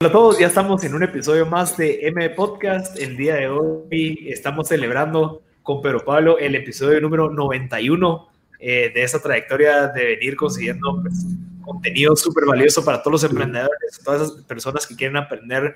[0.00, 2.96] Hola a todos, ya estamos en un episodio más de M Podcast.
[3.00, 8.28] El día de hoy estamos celebrando con Pedro Pablo el episodio número 91
[8.60, 11.26] eh, de esa trayectoria de venir consiguiendo pues,
[11.64, 15.74] contenido súper valioso para todos los emprendedores, todas esas personas que quieren aprender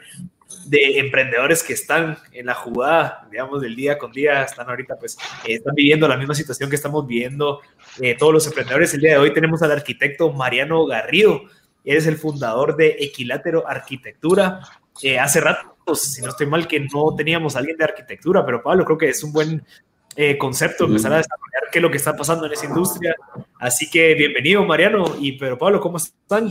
[0.67, 5.19] de emprendedores que están en la jugada, digamos, del día con día, están ahorita, pues,
[5.49, 7.61] eh, están viviendo la misma situación que estamos viviendo
[8.01, 8.95] eh, todos los emprendedores.
[8.95, 11.43] El día de hoy tenemos al arquitecto Mariano Garrido
[11.85, 14.61] eres el fundador de Equilátero Arquitectura.
[15.03, 18.63] Eh, hace rato, si no estoy mal, que no teníamos a alguien de arquitectura, pero
[18.63, 19.63] Pablo, creo que es un buen
[20.17, 23.15] eh, concepto empezar a desarrollar qué es lo que está pasando en esa industria.
[23.59, 25.05] Así que bienvenido, Mariano.
[25.19, 26.51] Y pero Pablo, ¿cómo están?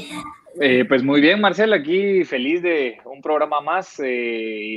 [0.60, 4.02] Eh, pues muy bien, Marcel, aquí feliz de un programa más,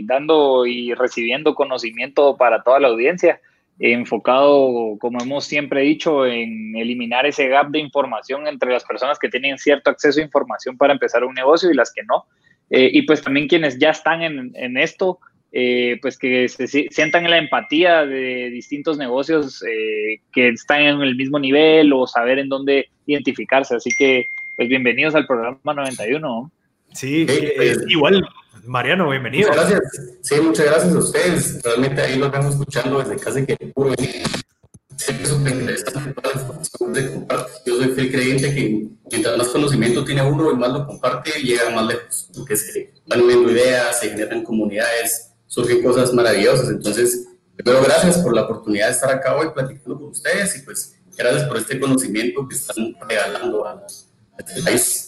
[0.04, 3.40] dando y recibiendo conocimiento para toda la audiencia
[3.78, 9.28] enfocado, como hemos siempre dicho, en eliminar ese gap de información entre las personas que
[9.28, 12.24] tienen cierto acceso a información para empezar un negocio y las que no.
[12.70, 15.18] Eh, y pues también quienes ya están en, esto,
[15.52, 21.02] eh, pues que se sientan en la empatía de distintos negocios eh, que están en
[21.02, 23.76] el mismo nivel o saber en dónde identificarse.
[23.76, 26.50] Así que, pues bienvenidos al programa 91.
[26.94, 27.26] Sí,
[27.88, 28.24] igual
[28.66, 29.48] Mariano, bienvenido.
[29.50, 30.02] Muchas gracias.
[30.22, 31.62] Sí, muchas gracias a ustedes.
[31.62, 33.92] Realmente ahí lo vamos escuchando desde casi que puro.
[33.92, 37.52] Es súper interesante toda la información de comparte.
[37.66, 41.68] Yo soy fiel creyente que mientras más conocimiento tiene uno y más lo comparte, llega
[41.70, 42.30] más lejos.
[42.34, 46.70] Porque se van uniendo ideas, se generan comunidades, surgen cosas maravillosas.
[46.70, 50.96] Entonces, primero, gracias por la oportunidad de estar acá hoy platicando con ustedes y pues
[51.18, 53.84] gracias por este conocimiento que están regalando a
[54.38, 55.03] este país.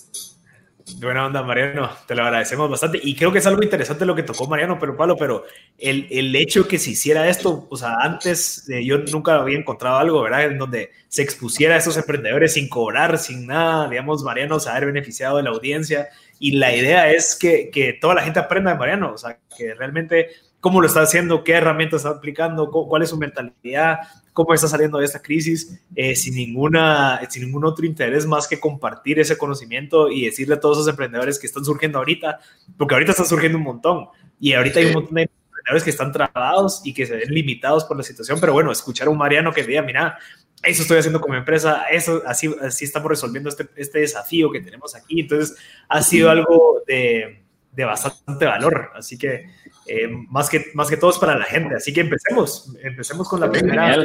[0.95, 3.01] Buena onda, Mariano, te lo agradecemos bastante.
[3.03, 5.45] Y creo que es algo interesante lo que tocó Mariano, pero Pablo, pero
[5.79, 9.97] el, el hecho que se hiciera esto, o sea, antes eh, yo nunca había encontrado
[9.97, 10.45] algo, ¿verdad?
[10.45, 14.87] En donde se expusiera a esos emprendedores sin cobrar, sin nada, digamos, Mariano se haber
[14.87, 16.09] beneficiado de la audiencia.
[16.39, 19.75] Y la idea es que, que toda la gente aprenda de Mariano, o sea, que
[19.75, 20.29] realmente
[20.67, 23.99] cómo lo está haciendo, qué herramientas está aplicando, cuál es su mentalidad,
[24.33, 28.59] cómo está saliendo de esta crisis, eh, sin, ninguna, sin ningún otro interés más que
[28.59, 32.41] compartir ese conocimiento y decirle a todos esos emprendedores que están surgiendo ahorita,
[32.77, 34.09] porque ahorita están surgiendo un montón
[34.41, 37.85] y ahorita hay un montón de emprendedores que están trabados y que se ven limitados
[37.85, 40.19] por la situación, pero bueno, escuchar a un Mariano que diga, mira,
[40.65, 44.97] eso estoy haciendo como empresa, eso así, así estamos resolviendo este, este desafío que tenemos
[44.97, 45.57] aquí, entonces
[45.89, 49.47] ha sido algo de, de bastante valor, así que
[49.87, 51.77] eh, más, que, más que todo es para la gente.
[51.77, 53.97] Así que empecemos, empecemos con la primera.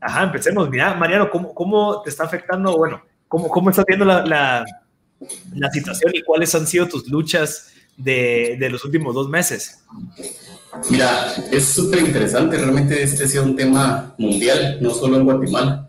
[0.00, 0.68] Ajá, empecemos.
[0.70, 2.76] Mira, Mariano, ¿cómo, cómo te está afectando?
[2.76, 4.64] Bueno, ¿cómo, cómo estás viendo la, la,
[5.54, 9.84] la situación y cuáles han sido tus luchas de, de los últimos dos meses?
[10.90, 12.56] Mira, es súper interesante.
[12.58, 15.88] Realmente este ha sido un tema mundial, no solo en Guatemala,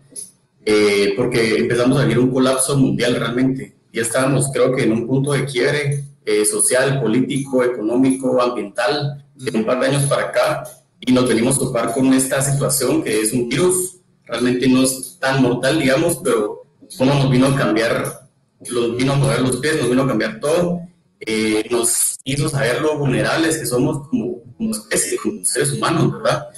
[0.64, 3.74] eh, porque empezamos a vivir un colapso mundial realmente.
[3.92, 9.58] Ya estábamos, creo que, en un punto de quiebre eh, social, político, económico, ambiental, de
[9.58, 10.64] un par de años para acá,
[11.00, 15.16] y nos venimos a topar con esta situación que es un virus, realmente no es
[15.18, 16.66] tan mortal, digamos, pero
[16.98, 18.28] cómo nos vino a cambiar,
[18.70, 20.80] nos vino a mover los pies, nos vino a cambiar todo,
[21.20, 26.48] eh, nos hizo saber lo vulnerables que somos como, como especie, como seres humanos, ¿verdad?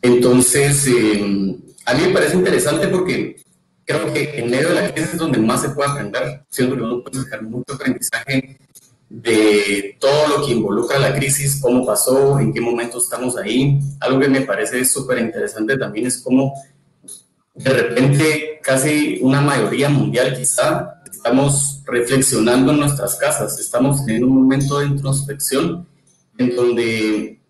[0.00, 1.56] Entonces, eh,
[1.86, 3.42] a mí me parece interesante porque
[3.84, 6.44] creo que en medio de la crisis es donde más se puede aprender.
[6.54, 8.58] Que uno puede sacar mucho aprendizaje
[9.22, 13.78] de todo lo que involucra la crisis, cómo pasó, en qué momento estamos ahí.
[14.00, 16.52] Algo que me parece súper interesante también es cómo
[17.54, 24.34] de repente casi una mayoría mundial quizá estamos reflexionando en nuestras casas, estamos en un
[24.34, 25.86] momento de introspección
[26.36, 27.40] en donde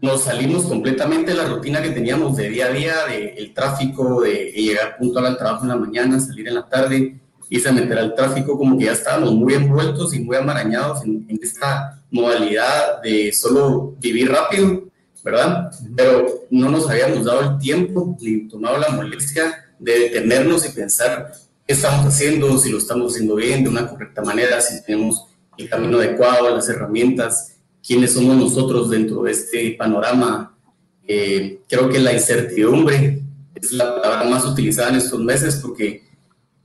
[0.00, 4.50] nos salimos completamente de la rutina que teníamos de día a día, del tráfico, de
[4.56, 7.19] llegar puntual al trabajo en la mañana, salir en la tarde,
[7.52, 11.26] y se meter al tráfico, como que ya estábamos muy envueltos y muy amarañados en,
[11.42, 14.84] esta modalidad de solo vivir rápido,
[15.24, 15.72] ¿verdad?
[15.96, 21.32] Pero no nos habíamos dado el tiempo ni tomado la molestia de detenernos y pensar
[21.66, 25.26] qué estamos haciendo, si lo estamos haciendo bien, de una correcta manera, si tenemos
[25.58, 30.56] el camino adecuado, las herramientas, quiénes somos nosotros dentro de este panorama.
[31.02, 33.24] Eh, creo que la incertidumbre
[33.56, 36.09] es la palabra más utilizada en estos meses porque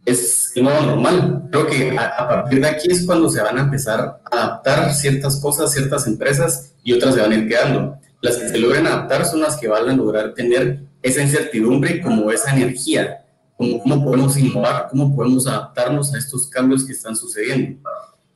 [0.05, 1.47] es modo normal.
[1.51, 5.39] Creo que a, partir de aquí es cuando se van a empezar a adaptar ciertas
[5.39, 7.97] cosas, ciertas empresas y otras se van a ir quedando.
[8.21, 12.31] Las que se logren adaptar son las que van a lograr tener esa incertidumbre como
[12.31, 13.25] esa energía,
[13.57, 17.79] como cómo podemos innovar, cómo podemos adaptarnos a estos cambios que están sucediendo.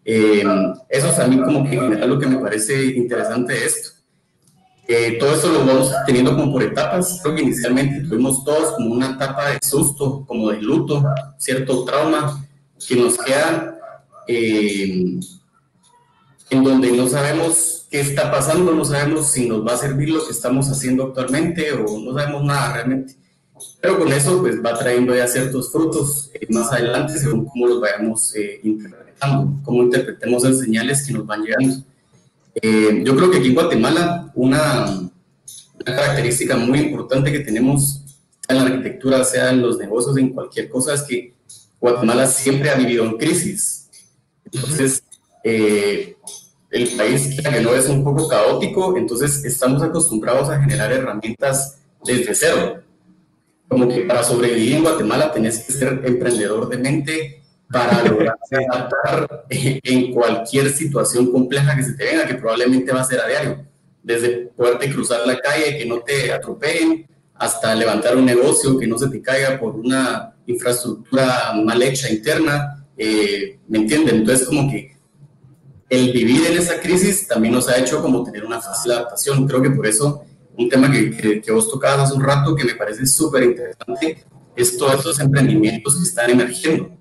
[0.06, 0.44] Eh,
[0.90, 3.99] eso es a mí como que en general lo que me parece interesante de esto.
[4.92, 7.20] Eh, todo esto lo vamos teniendo como por etapas.
[7.22, 11.04] Creo que inicialmente tuvimos todos como una etapa de susto, como de luto,
[11.38, 12.44] cierto trauma
[12.88, 13.78] que nos queda.
[14.28, 15.20] Eh,
[16.50, 20.26] en donde no sabemos qué está pasando, no sabemos si nos va a servir lo
[20.26, 23.16] que estamos haciendo actualmente o no sabemos nada realmente.
[23.80, 27.80] Pero con eso pues va trayendo ya ciertos frutos eh, más adelante según cómo los
[27.80, 31.84] vayamos eh, interpretando, cómo interpretemos las señales que nos van llegando.
[32.56, 38.04] Eh, yo creo que aquí en Guatemala una, una, característica muy importante que tenemos
[38.48, 41.34] en la arquitectura, sea en los negocios, en cualquier cosa, es que
[41.80, 43.90] Guatemala siempre ha vivido en crisis.
[44.52, 45.04] Entonces,
[45.44, 46.16] el
[46.98, 52.84] país que no es un poco caótico, entonces estamos acostumbrados a generar herramientas desde cero
[53.70, 57.39] como que para sobrevivir en Guatemala tenés que ser emprendedor de mente
[57.72, 63.06] para lograr adaptar en cualquier situación compleja que se te venga, que probablemente va a
[63.06, 63.66] ser a diario.
[64.02, 68.98] Desde poderte cruzar la calle, que no te atropellen, hasta levantar un negocio que no
[68.98, 72.86] se te caiga por una infraestructura mal hecha interna.
[72.98, 74.18] Eh, ¿Me entienden?
[74.18, 74.98] Entonces, como que
[75.90, 79.48] el vivir en esa crisis también nos ha hecho como tener una fácil adaptación.
[79.48, 80.24] Creo que por eso
[80.58, 84.26] un tema que, que, vos tocabas hace un rato que me parece súper interesante
[84.56, 86.99] es todos estos emprendimientos que están emergiendo.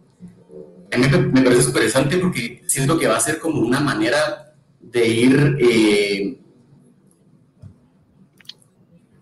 [0.91, 4.55] A mí me, parece súper interesante porque siento que va a ser como una manera
[4.81, 5.57] de ir...
[5.61, 6.41] Eh,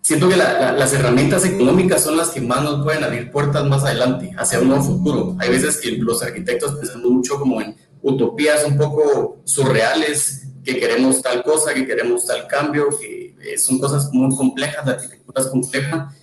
[0.01, 4.31] siento que las herramientas económicas son las que más nos pueden abrir puertas más adelante,
[4.37, 5.35] hacia un nuevo futuro.
[5.39, 11.21] Hay veces que los arquitectos pensamos mucho como en utopías un poco surreales, que queremos
[11.21, 15.47] tal cosa, que queremos tal cambio, que eh, son cosas muy complejas, la arquitectura es
[15.47, 16.13] compleja.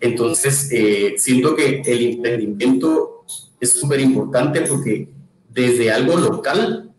[0.00, 3.19] Entonces, eh, siento que el emprendimiento
[3.60, 5.08] es súper importante porque
[5.48, 6.90] desde algo local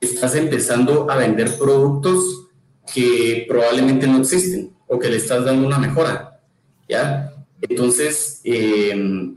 [0.00, 2.48] estás empezando a vender productos
[2.92, 6.40] que probablemente no existen o que le estás dando una mejora,
[6.88, 7.32] ¿ya?
[7.60, 9.32] Entonces, eh,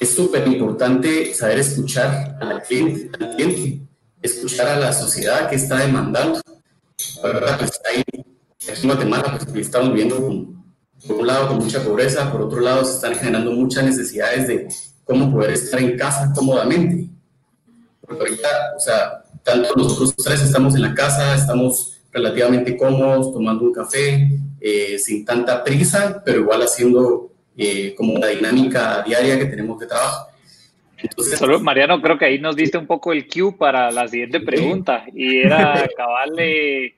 [0.00, 3.82] es súper importante saber escuchar al cliente, al cliente
[4.22, 6.40] escuchar a la sociedad que está demandando.
[7.22, 7.58] ¿verdad?
[7.58, 8.02] Pues ahí,
[8.70, 10.16] aquí en Guatemala pues, estamos viendo,
[11.06, 14.68] por un lado, con mucha pobreza, por otro lado, se están generando muchas necesidades de
[15.10, 17.08] cómo poder estar en casa cómodamente.
[18.00, 23.64] Porque ahorita, o sea, tanto nosotros tres estamos en la casa, estamos relativamente cómodos, tomando
[23.64, 24.28] un café,
[24.60, 29.88] eh, sin tanta prisa, pero igual haciendo eh, como la dinámica diaria que tenemos de
[29.88, 30.28] trabajo.
[31.16, 35.06] Solo, Mariano, creo que ahí nos diste un poco el cue para la siguiente pregunta
[35.12, 36.94] y era acabarle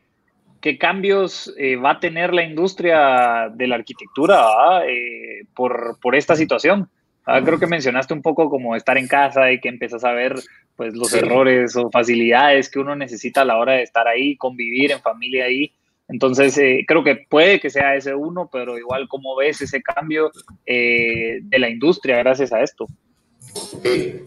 [0.60, 6.36] qué cambios eh, va a tener la industria de la arquitectura eh, por, por, esta
[6.36, 6.90] situación.
[7.24, 10.34] Ah, creo que mencionaste un poco como estar en casa y que empiezas a ver
[10.76, 14.92] pues, los errores o facilidades que uno necesita a la hora de estar ahí, convivir
[14.92, 15.72] en familia ahí.
[16.08, 20.30] Entonces, eh, creo que puede que sea ese uno, pero igual, ¿cómo ves ese cambio
[20.66, 22.86] de la industria gracias a esto?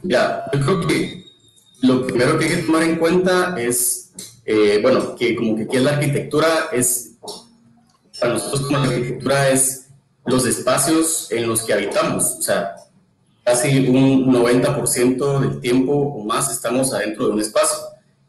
[0.03, 1.25] ya, yo creo que
[1.81, 4.13] lo primero que hay que tomar en cuenta es,
[4.45, 7.17] eh, bueno, que como que aquí la arquitectura es,
[8.19, 9.89] para nosotros como la arquitectura es
[10.25, 12.75] los espacios en los que habitamos, o sea,
[13.45, 17.77] casi un 90% del tiempo o más estamos adentro de un espacio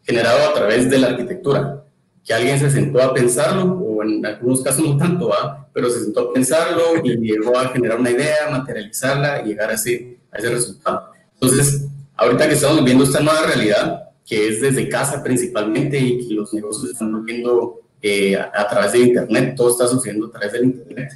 [0.03, 1.85] generado a través de la arquitectura,
[2.25, 5.69] que alguien se sentó a pensarlo, o en algunos casos no tanto, ¿va?
[5.73, 9.75] pero se sentó a pensarlo y llegó a generar una idea, materializarla y llegar a
[9.75, 11.13] ese ese resultado.
[11.35, 11.87] Entonces,
[12.17, 16.53] ahorita que estamos viendo esta nueva realidad, que es desde casa principalmente y que los
[16.53, 21.11] negocios están viendo eh, a, través de Internet, todo está sucediendo a través del Internet,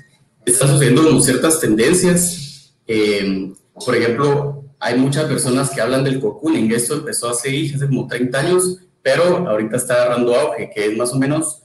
[0.45, 2.73] están sucediendo ciertas tendencias.
[2.87, 3.53] Eh,
[3.85, 6.73] por ejemplo, hay muchas personas que hablan del cocooning.
[6.73, 11.13] Esto empezó hace, hace como 30 años, pero ahorita está agarrando auge, que es más
[11.13, 11.63] o menos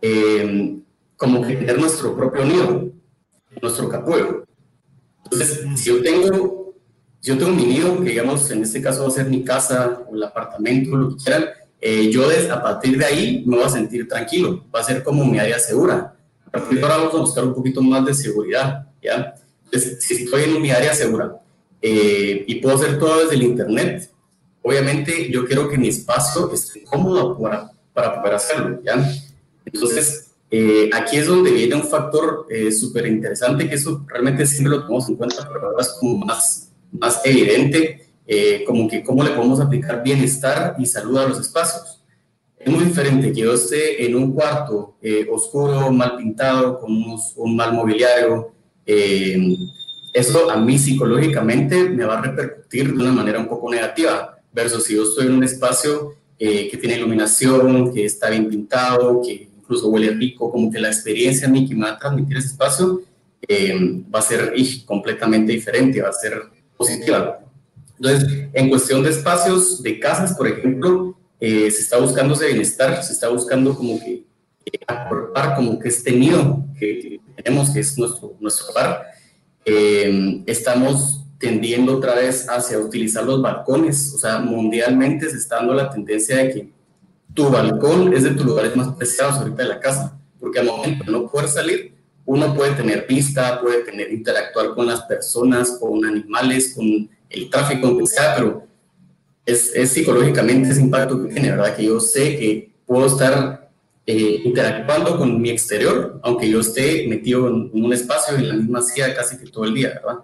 [0.00, 0.78] eh,
[1.16, 2.90] como tener nuestro propio nido,
[3.60, 4.44] nuestro capullo.
[5.24, 6.62] Entonces, si yo tengo
[7.22, 10.16] yo tengo mi nido, que digamos, en este caso va a ser mi casa o
[10.16, 11.44] el apartamento, lo que quieran,
[11.80, 15.24] eh, yo a partir de ahí me voy a sentir tranquilo, va a ser como
[15.24, 16.16] mi área segura.
[16.44, 19.36] A partir de ahora vamos a buscar un poquito más de seguridad, ¿ya?
[19.72, 21.40] Estoy en mi área segura
[21.80, 24.10] eh, y puedo hacer todo desde el internet,
[24.62, 29.04] obviamente yo quiero que mi espacio esté cómodo para, para poder hacerlo, ¿ya?
[29.64, 34.82] Entonces, eh, aquí es donde viene un factor súper interesante, que eso realmente siempre lo
[34.82, 39.30] tomamos en cuenta, pero ahora es como más más evidente, eh, como que cómo le
[39.30, 42.00] podemos aplicar bienestar y salud a los espacios.
[42.58, 47.56] Es muy diferente que yo esté en un cuarto eh, oscuro, mal pintado, con un
[47.56, 48.52] mal mobiliario.
[48.86, 49.56] Eh,
[50.12, 54.84] eso a mí psicológicamente me va a repercutir de una manera un poco negativa, versus
[54.84, 59.88] si yo estoy en un espacio que tiene iluminación, que está bien pintado, que incluso
[59.88, 63.02] huele rico, como que la experiencia a mí que me va a transmitir ese espacio
[64.12, 64.52] va a ser
[64.84, 66.42] completamente diferente, va a ser
[66.76, 67.38] positiva.
[67.96, 73.02] Entonces, en cuestión de espacios de casas, por ejemplo, eh, se está buscando ese bienestar,
[73.04, 74.24] se está buscando como que
[74.86, 79.06] aportar como que este nido que tenemos, que es nuestro, nuestro hogar,
[79.64, 85.74] eh, estamos tendiendo otra vez hacia utilizar los balcones, o sea, mundialmente se está dando
[85.74, 86.68] la tendencia de que
[87.34, 91.04] tu balcón es de tus lugares más preciados ahorita de la casa, porque al momento
[91.04, 96.04] de no poder salir, uno puede tener vista, puede tener interactuar con las personas, con
[96.04, 98.66] animales, con el tráfico, aunque sea, pero
[99.44, 101.74] es, es psicológicamente ese impacto que tiene, ¿verdad?
[101.74, 103.61] Que yo sé que puedo estar
[104.06, 108.82] eh, interactuando con mi exterior, aunque yo esté metido en, un espacio en la misma
[108.82, 110.20] silla casi que todo el día, ¿verdad?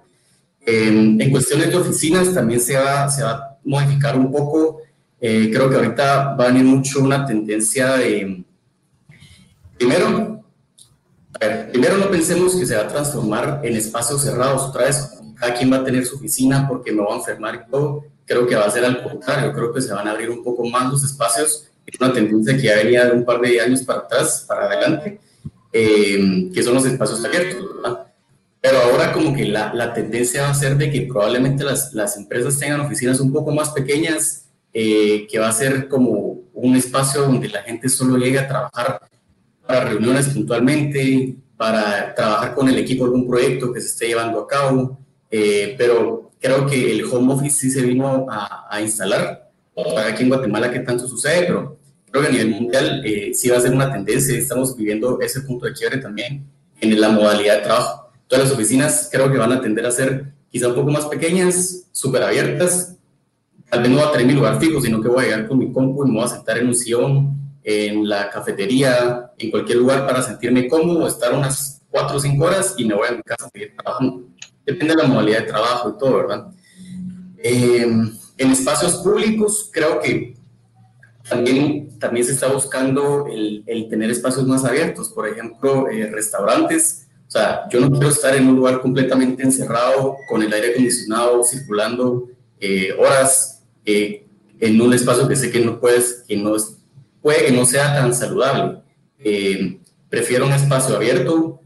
[0.71, 4.83] en cuestiones de oficinas también se va, se va a modificar un poco.
[5.21, 8.45] Eh, creo que ahorita va a venir mucho una tendencia de,
[9.77, 10.45] primero,
[11.35, 15.15] a ver, primero no pensemos que se va a transformar en espacios cerrados otra vez.
[15.37, 18.05] Cada quien va a tener su oficina porque me va a enfermar y todo.
[18.27, 19.53] Creo que va a ser al contrario.
[19.53, 21.69] Creo que se van a abrir un poco más los espacios.
[21.89, 25.19] Es una tendencia que ya venía de un par de años para atrás, para adelante,
[25.73, 28.07] eh, que son los espacios abiertos, ¿verdad?
[28.61, 32.17] Pero ahora como que la, la, tendencia va a ser de que probablemente las, las
[32.19, 37.23] empresas tengan oficinas un poco más pequeñas, eh, que va a ser como un espacio
[37.23, 39.01] donde la gente solo llegue a trabajar
[39.67, 44.41] para reuniones puntualmente, para trabajar con el equipo de algún proyecto que se esté llevando
[44.41, 44.99] a cabo,
[45.31, 49.49] eh, pero creo que el home office sí se vino a, a instalar.
[49.75, 51.78] Para aquí en Guatemala qué tanto sucede, pero
[52.11, 54.37] creo que a nivel mundial eh, sí va a ser una tendencia.
[54.37, 56.47] Estamos viviendo ese punto de quiebre también
[56.81, 60.35] en la modalidad de trabajo Todas las oficinas creo que van a tender a ser
[60.51, 62.95] quizá un poco más pequeñas, súper abiertas.
[63.71, 65.59] Tal vez no va a tener mi lugar fijo, sino que voy a llegar con
[65.59, 69.79] mi compu y me voy a sentar en un sillón, en la cafetería, en cualquier
[69.79, 73.23] lugar para sentirme cómodo, estar unas cuatro o cinco horas y me voy a mi
[73.23, 74.27] casa a seguir trabajando.
[74.67, 76.47] Depende de la modalidad de trabajo y todo, ¿verdad?
[77.39, 80.35] Em, en espacios públicos creo que
[81.27, 87.09] también, también se está buscando el, el tener espacios más abiertos, por ejemplo, eh, restaurantes
[87.29, 91.45] o sea, yo no quiero estar en un lugar completamente encerrado con el aire acondicionado
[91.45, 92.27] circulando
[92.59, 94.25] eh, horas eh,
[94.59, 96.79] en un espacio que sé que no puedes, que no es,
[97.21, 98.79] puede que no sea tan saludable.
[100.09, 101.61] Prefiero un espacio abierto.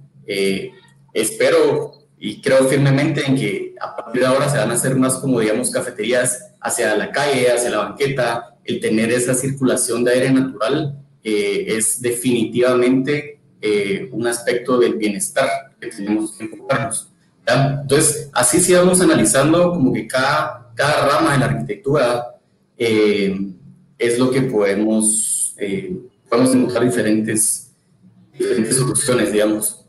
[1.14, 5.14] espero y creo firmemente en que a partir de ahora se van a hacer más
[5.14, 8.51] como, digamos, cafeterías hacia la calle, hacia la banqueta.
[8.64, 15.48] El tener esa circulación de aire natural es definitivamente eh, un aspecto del bienestar
[15.80, 17.08] que tenemos que enfocarnos.
[17.46, 22.36] Entonces, así sí vamos analizando como que cada, cada rama de la arquitectura
[22.76, 23.52] eh,
[23.96, 25.96] es lo que podemos, eh,
[26.28, 27.70] podemos encontrar diferentes,
[28.36, 29.81] diferentes soluciones, digamos.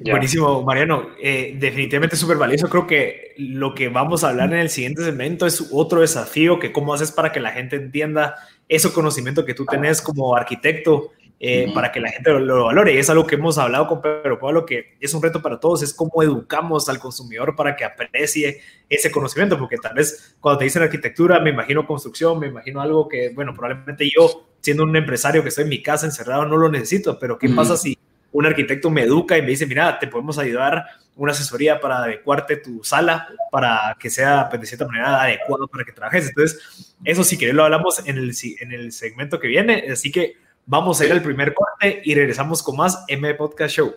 [0.00, 1.08] Buenísimo, Mariano.
[1.20, 2.68] Eh, definitivamente súper valioso.
[2.68, 6.72] Creo que lo que vamos a hablar en el siguiente segmento es otro desafío, que
[6.72, 8.36] cómo haces para que la gente entienda
[8.68, 12.94] ese conocimiento que tú tenés como arquitecto eh, para que la gente lo, valore.
[12.94, 15.82] Y es algo que hemos hablado con Pedro Pablo, que es un reto para todos,
[15.82, 20.64] es cómo educamos al consumidor para que aprecie ese conocimiento, porque tal vez cuando te
[20.64, 25.42] dicen arquitectura, me imagino construcción, me imagino algo que, bueno, probablemente yo, siendo un empresario
[25.42, 27.97] que estoy en mi casa encerrado, no lo necesito, pero ¿qué pasa si
[28.32, 30.84] un arquitecto me educa y me dice, mira, te podemos ayudar
[31.16, 35.84] una asesoría para adecuarte tu sala para que sea pues, de cierta manera adecuado para
[35.84, 36.28] que trabajes.
[36.28, 39.84] Entonces, eso si querés lo hablamos en el, en el segmento que viene.
[39.90, 40.36] Así que
[40.70, 43.94] Vamos a ir al primer corte y regresamos con más M Podcast Show.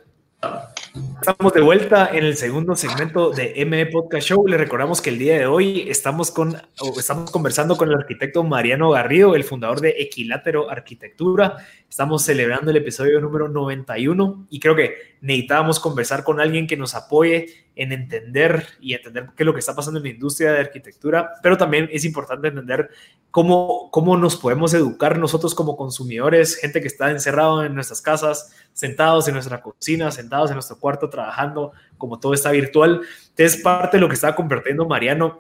[0.94, 4.46] Estamos de vuelta en el segundo segmento de M Podcast Show.
[4.46, 6.62] Le recordamos que el día de hoy estamos, con,
[6.98, 11.58] estamos conversando con el arquitecto Mariano Garrido, el fundador de Equilátero Arquitectura.
[11.90, 16.94] Estamos celebrando el episodio número 91 y creo que necesitábamos conversar con alguien que nos
[16.94, 20.60] apoye en entender y entender qué es lo que está pasando en la industria de
[20.60, 22.90] arquitectura, pero también es importante entender
[23.32, 28.54] cómo, cómo nos podemos educar nosotros como consumidores, gente que está encerrado en nuestras casas,
[28.74, 33.02] sentados en nuestra cocina, sentados en nuestro cuarto trabajando, como todo está virtual.
[33.30, 35.40] Entonces, parte de lo que estaba compartiendo Mariano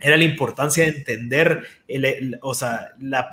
[0.00, 1.66] era la importancia de entender,
[2.40, 3.28] o sea, la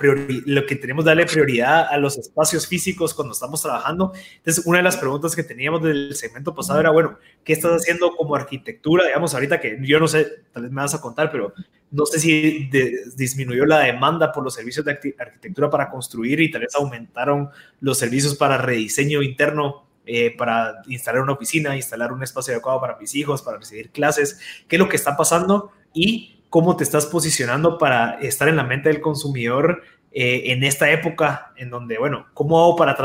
[0.45, 4.13] lo que tenemos que darle prioridad a los espacios físicos cuando estamos trabajando.
[4.37, 8.15] Entonces, una de las preguntas que teníamos del segmento pasado era, bueno, ¿qué estás haciendo
[8.15, 9.05] como arquitectura?
[9.05, 11.53] Digamos, ahorita que yo no sé, tal vez me vas a contar, pero
[11.91, 12.69] no sé si
[13.15, 17.97] disminuyó la demanda por los servicios de arquitectura para construir y tal vez aumentaron los
[17.97, 23.15] servicios para rediseño interno eh, para instalar una oficina, instalar un espacio adecuado para mis
[23.15, 27.77] hijos, para recibir clases, qué es lo que está pasando y cómo te estás posicionando
[27.77, 29.81] para estar en la mente del consumidor
[30.11, 32.95] eh, en esta época en donde, bueno, ¿cómo hago para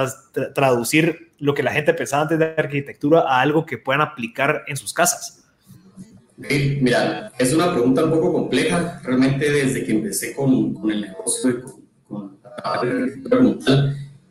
[0.54, 4.76] traducir lo que la gente pensaba antes de arquitectura a algo que puedan aplicar en
[4.76, 5.44] sus casas?
[6.36, 9.00] mira, es una pregunta un poco compleja.
[9.02, 11.62] Realmente desde que empecé con, con el negocio,
[12.06, 12.38] con,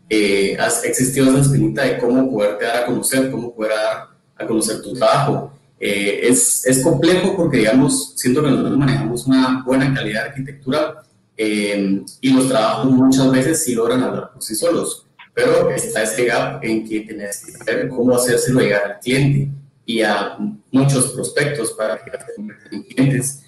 [0.10, 4.46] eh, ha existido esa espinita de cómo poder dar a conocer, cómo poder dar a
[4.46, 5.57] conocer tu trabajo.
[5.80, 11.04] Eh, es, es, complejo porque, digamos, siento que nosotros manejamos una buena calidad de arquitectura
[11.36, 15.06] eh, y los trabajos muchas veces sí logran hablar por sí solos,
[15.36, 19.50] pero está este gap en que tenés que saber cómo hacérselo llegar al cliente
[19.86, 20.36] y a
[20.72, 23.44] muchos prospectos para que se conviertan en clientes.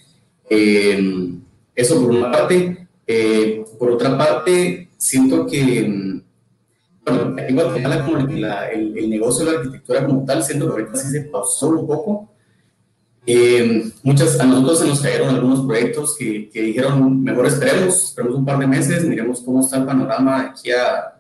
[0.52, 1.34] Eh,
[1.76, 2.88] eso por una parte.
[3.80, 6.22] por otra parte, siento que
[7.10, 8.44] bueno, en Guatemala como el,
[8.98, 12.30] el, negocio de la arquitectura como tal, siento que ahorita sí se pausó un poco.
[13.26, 18.40] Eh, muchas, a nosotros se nos cayeron algunos proyectos que, que, dijeron, mejor esperemos, esperemos
[18.40, 21.16] un par de meses, miremos cómo está el panorama aquí a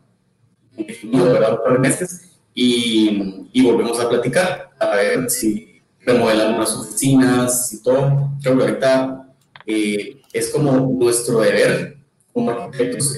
[1.13, 1.53] ¿verdad?
[1.53, 7.73] un par de meses y, y, volvemos a platicar, a ver si remodelamos las oficinas
[7.73, 8.31] y todo.
[8.41, 9.33] Creo que ahorita
[9.65, 11.98] eh, es como nuestro deber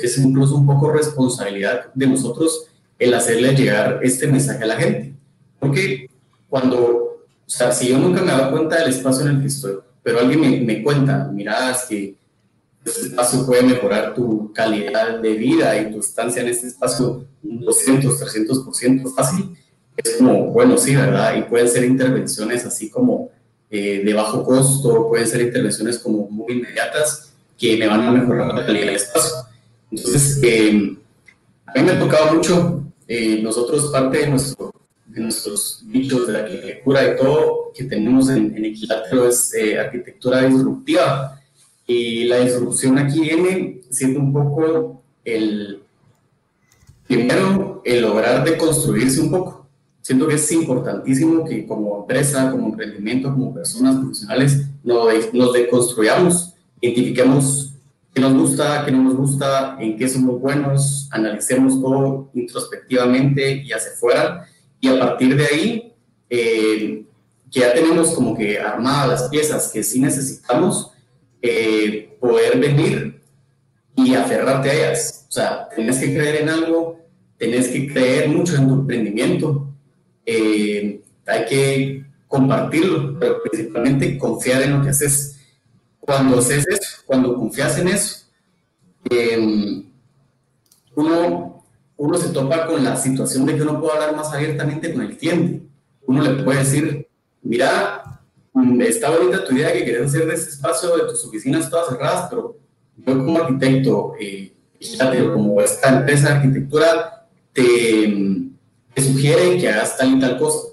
[0.04, 5.14] es incluso un poco responsabilidad de nosotros el hacerle llegar este mensaje a la gente.
[5.60, 6.10] Porque
[6.50, 9.78] cuando, o sea, si yo nunca me dado cuenta del espacio en el que estoy,
[10.04, 12.16] pero alguien me, me cuenta, mira, es que
[12.84, 17.62] este espacio puede mejorar tu calidad de vida y tu estancia en este espacio un
[17.62, 19.56] 200, 300% fácil,
[19.98, 21.36] es como, bueno, sí, ¿verdad?
[21.36, 23.30] Y pueden ser intervenciones así como
[23.70, 27.31] eh, de bajo costo, pueden ser intervenciones como muy inmediatas,
[27.62, 29.36] que me van a mejorar la calidad del espacio.
[29.92, 30.98] Entonces, eh,
[31.68, 34.74] a mí me ha tocado mucho, eh, nosotros parte de, nuestro,
[35.06, 39.78] de nuestros nichos de la arquitectura y todo que tenemos en, en Equilátero es eh,
[39.78, 41.40] arquitectura disruptiva.
[41.86, 45.84] Y la disrupción aquí viene siendo un poco el,
[47.06, 49.68] primero, el lograr deconstruirse un poco.
[50.02, 56.51] Siento que es importantísimo que como empresa, como emprendimiento, como personas profesionales, nos, nos deconstruyamos
[56.82, 57.76] identifiquemos
[58.14, 63.72] qué nos gusta, qué no nos gusta, en qué somos buenos, analicemos todo introspectivamente y
[63.72, 64.48] hacia afuera,
[64.80, 65.94] y a partir de ahí,
[66.30, 67.06] eh,
[67.50, 70.92] ya tenemos como que armadas las piezas que sí necesitamos,
[71.42, 73.22] eh, poder venir
[73.96, 75.26] y aferrarte a ellas.
[75.28, 77.00] O sea, tenés que creer en algo,
[77.38, 79.68] tenés que creer mucho en tu emprendimiento,
[80.26, 85.31] eh, hay que compartirlo, pero principalmente confiar en lo que haces
[86.02, 88.26] cuando haces eso, cuando confías en eso,
[89.10, 89.86] em,
[90.96, 91.64] uno,
[91.98, 95.18] uno se topa con la situación de que uno puede hablar más abiertamente con el
[95.18, 95.62] cliente.
[96.08, 97.08] Uno le puede decir,
[97.44, 98.22] mira,
[98.80, 102.28] está bonita tu idea que quieres hacer de ese espacio de tus oficinas todas cerradas,
[102.30, 102.58] pero
[102.98, 104.54] yo como arquitecto, eh,
[105.34, 108.52] como esta empresa de arquitectura, te,
[108.94, 110.70] te sugiere que hagas tal y tal cosa.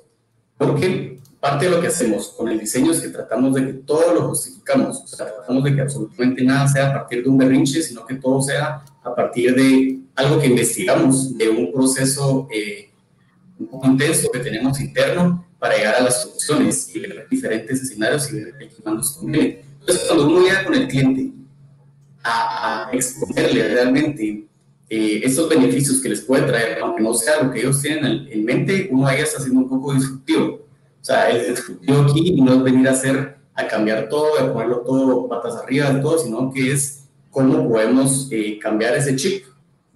[0.56, 4.12] Porque parte de lo que hacemos con el diseño es que tratamos de que todo
[4.12, 7.83] lo justificamos, o sea, tratamos de que absolutamente nada sea a partir de un berrinche,
[7.83, 12.90] sino que todo sea a partir de algo que investigamos, de un proceso eh,
[13.59, 18.33] un poco intenso que tenemos interno para llegar a las soluciones y ver diferentes escenarios
[18.33, 19.62] y ver qué nos conviene.
[19.81, 21.33] Entonces, cuando uno llega con el cliente
[22.24, 24.44] a, exponerle realmente
[24.90, 28.44] eh, esos beneficios que les puede traer, aunque no sea lo que ellos tienen en
[28.44, 30.67] mente, uno ahí está siendo un poco disruptivo
[31.00, 34.80] o sea, el disruptivo aquí no es venir a hacer, a cambiar todo, a ponerlo
[34.80, 39.44] todo patas arriba todo, sino que es cómo podemos eh, cambiar ese chip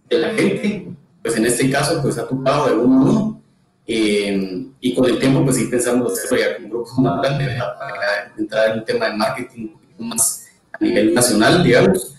[0.08, 0.88] de la gente.
[1.22, 3.42] Pues en este caso, pues ha tocado de uno a uno.
[3.86, 8.32] Eh, y con el tiempo, pues sí pensamos hacerlo ya con grupos más grandes, para
[8.38, 12.14] entrar en un tema de marketing más a nivel nacional, digamos,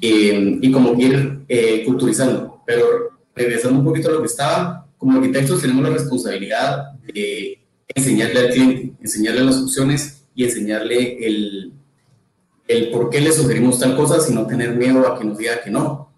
[0.00, 1.44] eh, y como ir
[1.84, 2.62] culturizando.
[2.66, 7.57] Pero regresando un poquito a lo que estaba, como arquitectos tenemos la responsabilidad de
[7.94, 11.72] enseñarle al cliente, enseñarle las opciones y enseñarle el,
[12.68, 15.62] el por qué le sugerimos tal cosa sin no tener miedo a que nos diga
[15.62, 16.12] que no.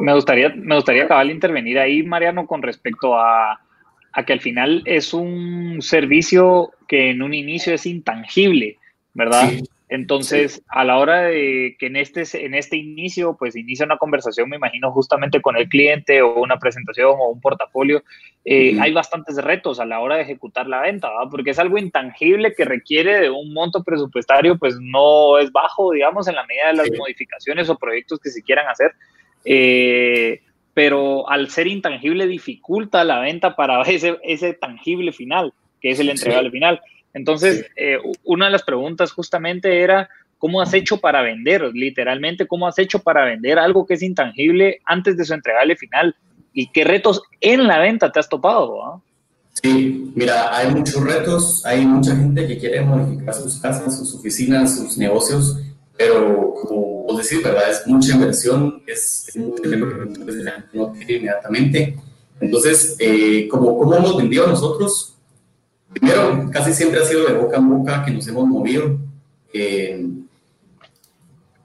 [0.00, 3.60] Me gustaría, me gustaría acabar de intervenir ahí, Mariano, con respecto a,
[4.12, 8.78] a que al final es un servicio que en un inicio es intangible,
[9.14, 9.50] ¿verdad?
[9.94, 14.48] Entonces, a la hora de que en este, en este inicio, pues inicia una conversación,
[14.48, 18.02] me imagino, justamente con el cliente o una presentación o un portafolio,
[18.44, 21.30] eh, hay bastantes retos a la hora de ejecutar la venta, ¿verdad?
[21.30, 26.26] porque es algo intangible que requiere de un monto presupuestario, pues no es bajo, digamos,
[26.26, 28.92] en la medida de las modificaciones o proyectos que se quieran hacer.
[29.44, 30.40] Eh,
[30.74, 36.10] pero al ser intangible dificulta la venta para ese, ese tangible final, que es el
[36.10, 36.80] entregable final.
[37.14, 41.62] Entonces, eh, una de las preguntas justamente era, ¿cómo has hecho para vender?
[41.72, 46.14] Literalmente, ¿cómo has hecho para vender algo que es intangible antes de su entregable final?
[46.52, 49.02] ¿Y qué retos en la venta te has topado?
[49.62, 54.76] Sí, mira, hay muchos retos, hay mucha gente que quiere modificar sus casas, sus oficinas,
[54.76, 55.56] sus negocios,
[55.96, 57.70] pero como como decir, ¿verdad?
[57.70, 61.98] Es mucha inversión, es, mucho dinero que no tiene inmediatamente.
[62.40, 65.14] Entonces, eh, como, como hemos vendido nosotros,
[65.94, 68.98] primero, casi siempre ha sido de boca en boca que nos hemos movido.
[69.52, 70.06] Eh,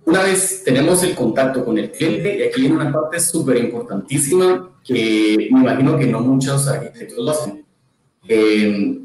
[0.06, 4.72] una vez tenemos el contacto con el cliente, y aquí viene una parte súper importantísima
[4.84, 7.66] que me imagino que no muchos arquitectos lo hacen.
[8.28, 9.00] Eh,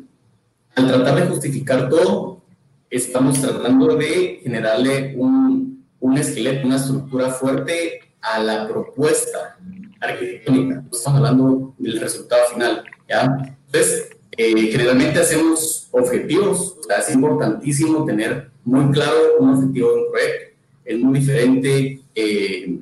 [0.75, 2.43] al tratar de justificar todo,
[2.91, 9.59] estamos tratando de generarle un, un esqueleto, una estructura fuerte a la propuesta
[10.01, 10.85] arquitectónica.
[10.91, 12.85] Estamos hablando del resultado final.
[13.09, 13.57] ¿ya?
[13.67, 16.77] Entonces, eh, generalmente hacemos objetivos.
[16.99, 20.57] Es importantísimo tener muy claro un objetivo de un proyecto.
[20.85, 22.01] Es muy diferente.
[22.15, 22.79] Eh,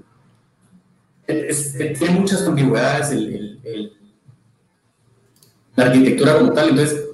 [1.26, 3.12] tiene muchas ambigüedades
[5.74, 6.70] la arquitectura como tal.
[6.70, 7.08] Entonces,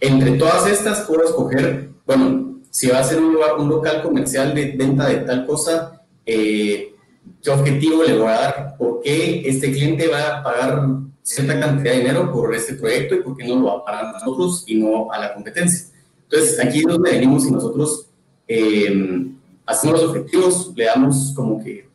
[0.00, 4.72] entre todas estas puedo escoger, bueno, si va a ser un, un local comercial de
[4.72, 6.94] venta de tal cosa, eh,
[7.42, 10.82] qué objetivo le voy a dar, por qué este cliente va a pagar
[11.24, 14.04] cierta cantidad de dinero por este proyecto y por qué no lo va a pagar
[14.04, 15.86] a nosotros y no a la competencia.
[16.24, 18.06] Entonces, aquí es donde venimos y nosotros
[18.46, 19.26] eh,
[19.64, 21.88] hacemos los objetivos, le damos como que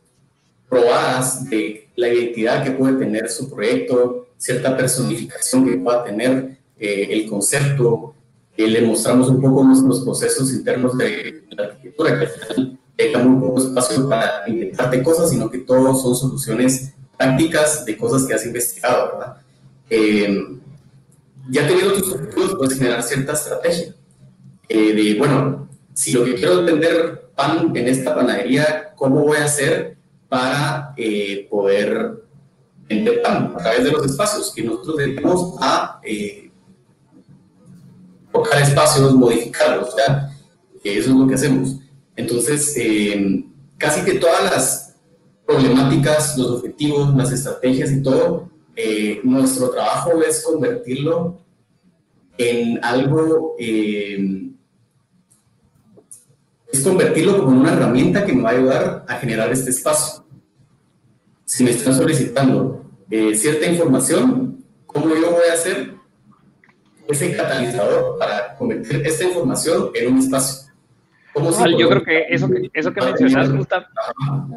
[0.67, 7.07] probadas de la identidad que puede tener su proyecto, cierta personificación que pueda tener eh,
[7.11, 8.15] el concepto,
[8.57, 13.19] eh, le mostramos un poco nuestros procesos internos de la arquitectura, que al final deja
[13.23, 18.34] muy poco espacio para inventarte cosas, sino que todo son soluciones prácticas de cosas que
[18.34, 19.36] has investigado, ¿verdad?
[19.89, 20.58] Eh,
[21.49, 23.93] ya teniendo tus objetivos, puedes generar cierta estrategia.
[24.69, 29.38] Eh, de, bueno, si lo que quiero es vender pan en esta panadería, ¿cómo voy
[29.38, 29.97] a hacer
[30.29, 32.23] para eh, poder
[32.88, 35.99] vender pan a través de los espacios que nosotros dedicamos a
[38.32, 40.32] tocar espacios, modificarlos, ¿ya?
[40.86, 41.75] Eso es lo que hacemos.
[42.15, 43.43] Entonces, eh,
[43.77, 44.88] casi que todas las
[45.49, 51.39] problemáticas, los objetivos, las estrategias y todo, eh, nuestro trabajo es convertirlo
[52.38, 54.51] en algo, eh,
[56.71, 60.23] es convertirlo como una herramienta que me va a ayudar a generar este espacio.
[61.45, 62.85] Si me están solicitando
[63.33, 65.95] cierta información, ¿cómo yo voy a hacer
[67.07, 70.68] ese catalizador para convertir esta información en un espacio?
[71.78, 73.49] Yo creo que eso que, eso que mencionas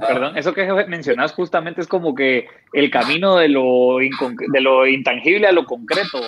[0.01, 5.47] perdón, eso que mencionas justamente es como que el camino de lo, de lo intangible
[5.47, 6.21] a lo concreto,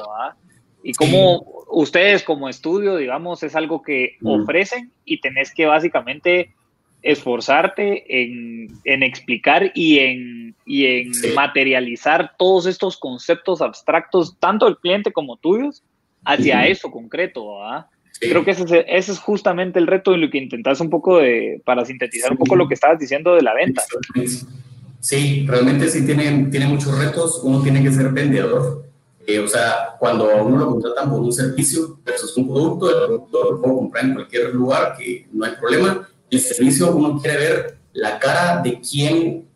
[0.82, 6.54] Y como ustedes como estudio, digamos, es algo que ofrecen y tenés que básicamente
[7.02, 14.78] esforzarte en, en explicar y en, y en materializar todos estos conceptos abstractos, tanto del
[14.78, 15.82] cliente como tuyos,
[16.24, 17.62] hacia eso concreto,
[18.20, 21.84] Creo que ese, es justamente el reto en lo que intentas un poco de, para
[21.84, 23.82] sintetizar un poco lo que estabas diciendo de la venta.
[25.00, 27.40] Sí, realmente sí tiene, tiene muchos retos.
[27.42, 28.84] Uno tiene que ser vendedor.
[29.26, 33.06] Eh, o sea, cuando a uno lo contratan por un servicio versus un producto, el
[33.06, 36.08] producto lo puedo comprar en cualquier lugar, que no hay problema.
[36.30, 39.46] El servicio, uno quiere ver la cara de quién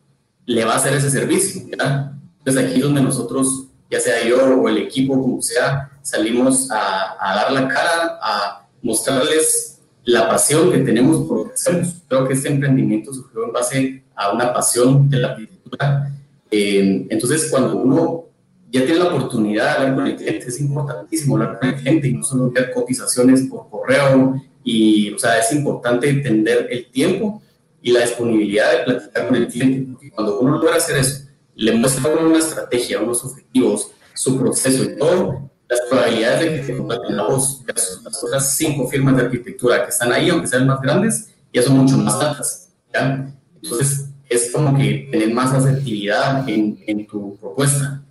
[0.46, 1.62] le va a hacer ese servicio.
[1.62, 7.16] Entonces aquí es donde nosotros, ya sea yo o el equipo, como sea, salimos a,
[7.20, 11.96] a, dar la cara, a mostrarles la pasión que tenemos por lo que hacemos.
[12.08, 16.12] Creo que este emprendimiento surgió en base a una pasión de la arquitectura.
[16.50, 18.24] Eh, entonces, cuando uno
[18.70, 22.08] ya tiene la oportunidad de hablar con el cliente, es importantísimo hablar con el cliente
[22.08, 24.40] y no solo enviar cotizaciones por correo.
[24.64, 27.42] Y, o sea, es importante entender el tiempo
[27.80, 31.27] y la disponibilidad de platicar con el cliente, porque cuando uno logra hacer eso,
[31.58, 36.76] le muestra una estrategia, unos objetivos, su proceso y todo, las probabilidades de que se
[36.76, 41.62] contraten las otras cinco firmas de arquitectura que están ahí, aunque sean más grandes, ya
[41.62, 42.72] son mucho más altas.
[42.94, 43.28] ¿ya?
[43.60, 48.02] Entonces, es como que tener más asertividad en, en tu propuesta.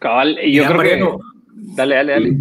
[0.00, 1.24] Cabal, yo creo que...
[1.76, 2.36] Dale, dale, dale.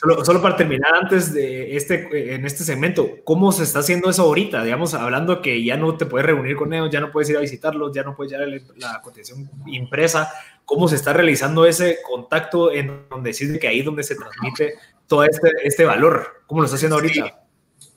[0.00, 4.22] Solo, solo, para terminar antes de este, en este segmento, ¿cómo se está haciendo eso
[4.22, 4.62] ahorita?
[4.62, 7.40] Digamos, hablando que ya no te puedes reunir con ellos, ya no puedes ir a
[7.40, 10.32] visitarlos, ya no puedes llevar la cotización impresa.
[10.64, 14.74] ¿Cómo se está realizando ese contacto en donde decide que ahí es donde se transmite
[15.08, 16.44] todo este, este valor?
[16.46, 17.40] ¿Cómo lo está haciendo ahorita?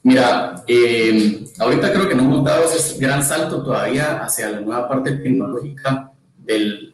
[0.02, 4.90] Mira, eh, ahorita creo que no hemos dado ese gran salto todavía hacia la nueva
[4.90, 6.91] parte tecnológica del,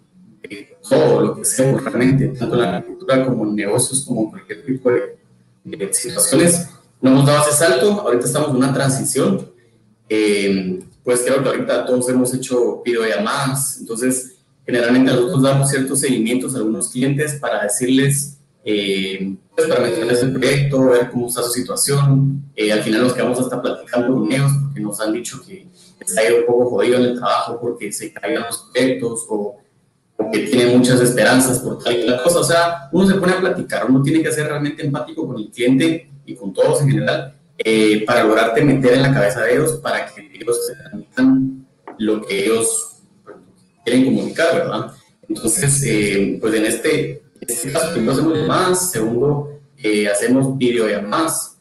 [0.90, 4.90] todo lo que hacemos realmente, tanto en la agricultura como en negocios, como cualquier tipo
[4.92, 6.70] de, situaciones.
[7.02, 9.52] No hemos dado ese salto, ahorita estamos en una transición.
[10.10, 16.54] Eh, pues creo que ahorita todos hemos hecho videollamadas, entonces generalmente nosotros damos ciertos seguimientos
[16.54, 18.38] a algunos clientes para decirles
[18.70, 22.44] eh, pues para meterles el proyecto, ver cómo está su situación.
[22.54, 25.66] Eh, al final nos quedamos hasta platicando con ellos porque nos han dicho que
[26.02, 29.56] está ido un poco jodido en el trabajo porque se caigan los proyectos o
[30.18, 32.40] porque tienen muchas esperanzas por tal y tal cosa.
[32.40, 35.50] O sea, uno se pone a platicar, uno tiene que ser realmente empático con el
[35.50, 39.80] cliente y con todos en general eh, para lograrte meter en la cabeza de ellos
[39.84, 41.66] para que ellos se transmitan
[42.00, 42.98] lo que ellos
[43.84, 44.92] quieren comunicar, ¿verdad?
[45.28, 51.58] Entonces, eh, pues en este, este caso, primero hacemos llamadas, segundo, eh, hacemos videollamadas,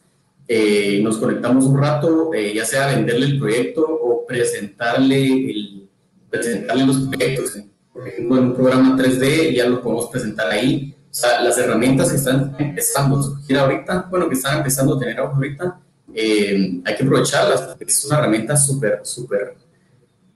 [0.47, 5.89] eh, nos conectamos un rato, ya sea venderle el proyecto o presentarle, el,
[6.29, 7.57] presentarle los proyectos.
[8.05, 10.95] En un programa 3D ya lo podemos presentar ahí.
[11.09, 14.99] O sea, las herramientas que están empezando a surgir ahorita, bueno, que están empezando a
[14.99, 15.79] tener ahorita,
[16.13, 19.55] hay que aprovecharlas, porque es una herramienta súper, súper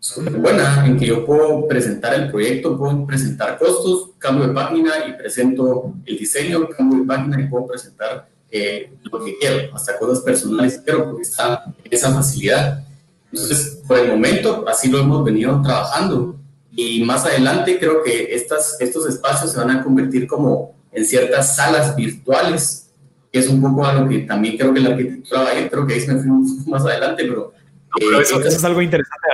[0.02, 4.92] súper buena en que yo puedo presentar el proyecto, puedo presentar costos, cambio de página
[5.08, 10.00] y presento el diseño, cambio de página y puedo presentar eh, lo que quiero, hasta
[10.00, 12.84] cosas personales pero porque está esa facilidad.
[13.32, 16.36] Entonces, por el momento, así lo hemos venido trabajando
[16.76, 21.56] y más adelante creo que estas, estos espacios se van a convertir como en ciertas
[21.56, 22.92] salas virtuales,
[23.32, 25.86] que es un poco algo que también creo que la arquitectura va a ir, creo
[25.86, 26.30] que ahí se me fui
[26.68, 27.54] más adelante, pero
[28.00, 29.28] pero eso, es algo interesante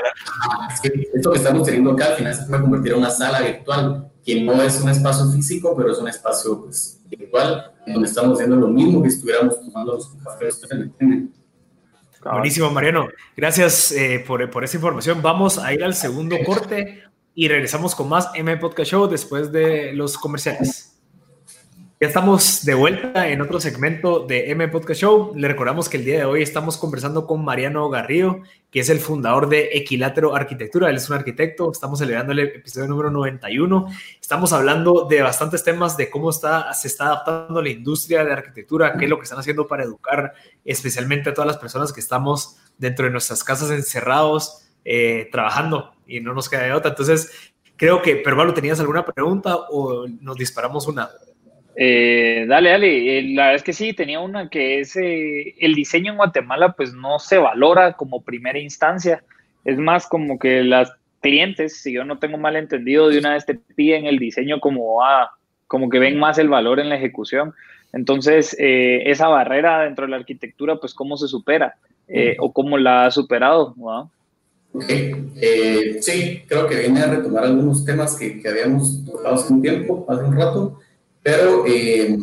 [1.14, 4.42] esto que estamos teniendo acá al final se puede convertir en una sala virtual, que
[4.42, 8.68] no es un espacio físico, pero es un espacio pues, virtual, donde estamos haciendo lo
[8.68, 10.62] mismo que estuviéramos tomando los cafés.
[12.24, 13.08] Buenísimo, Mariano.
[13.36, 15.22] Gracias eh, por, por esa información.
[15.22, 17.04] Vamos a ir al segundo corte
[17.40, 21.00] y regresamos con más M Podcast Show después de los comerciales.
[22.02, 25.34] Ya estamos de vuelta en otro segmento de M Podcast Show.
[25.36, 29.00] Le recordamos que el día de hoy estamos conversando con Mariano Garrido, que es el
[29.00, 30.90] fundador de Equilátero Arquitectura.
[30.90, 31.72] Él es un arquitecto.
[31.72, 33.86] Estamos celebrando el episodio número 91.
[34.20, 38.98] Estamos hablando de bastantes temas de cómo está, se está adaptando la industria de arquitectura,
[38.98, 40.34] qué es lo que están haciendo para educar
[40.66, 46.22] especialmente a todas las personas que estamos dentro de nuestras casas encerrados, eh, trabajando y
[46.22, 46.92] no nos queda de otra.
[46.92, 51.10] Entonces, creo que, Pervalo, ¿tenías alguna pregunta o nos disparamos una?
[51.76, 53.20] Eh, dale, dale.
[53.20, 56.72] Eh, la verdad es que sí, tenía una que es eh, el diseño en Guatemala,
[56.72, 59.24] pues no se valora como primera instancia.
[59.66, 63.46] Es más como que las clientes, si yo no tengo mal entendido, de una vez
[63.46, 65.32] te piden el diseño como ah,
[65.68, 67.54] como que ven más el valor en la ejecución.
[67.92, 71.76] Entonces, esa barrera dentro de la arquitectura, pues cómo se supera
[72.40, 73.76] o cómo la ha superado.
[74.82, 80.24] Sí, creo que viene a retomar algunos temas que, habíamos tocado hace un tiempo, hace
[80.24, 80.80] un rato.
[81.24, 82.18] Pero, eh,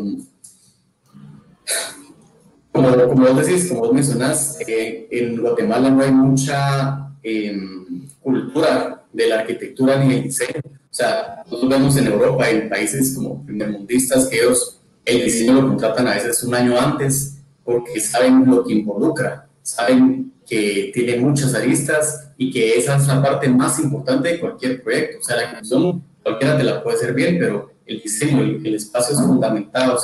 [2.73, 9.27] como, vos decís, como vos mencionás, eh, en Guatemala no hay mucha em, cultura de
[9.29, 10.61] la arquitectura ni el diseño.
[10.65, 15.69] O sea, nosotros vemos en Europa, en países como primermundistas, que ellos el diseño lo
[15.69, 21.55] contratan a veces un año antes porque saben lo que involucra, saben que tiene muchas
[21.55, 25.19] aristas y que esa es la parte más importante de cualquier proyecto.
[25.21, 28.75] O sea, la ejecución cualquiera te la puede hacer bien, pero el diseño, el, el
[28.75, 29.99] espacio es fundamentado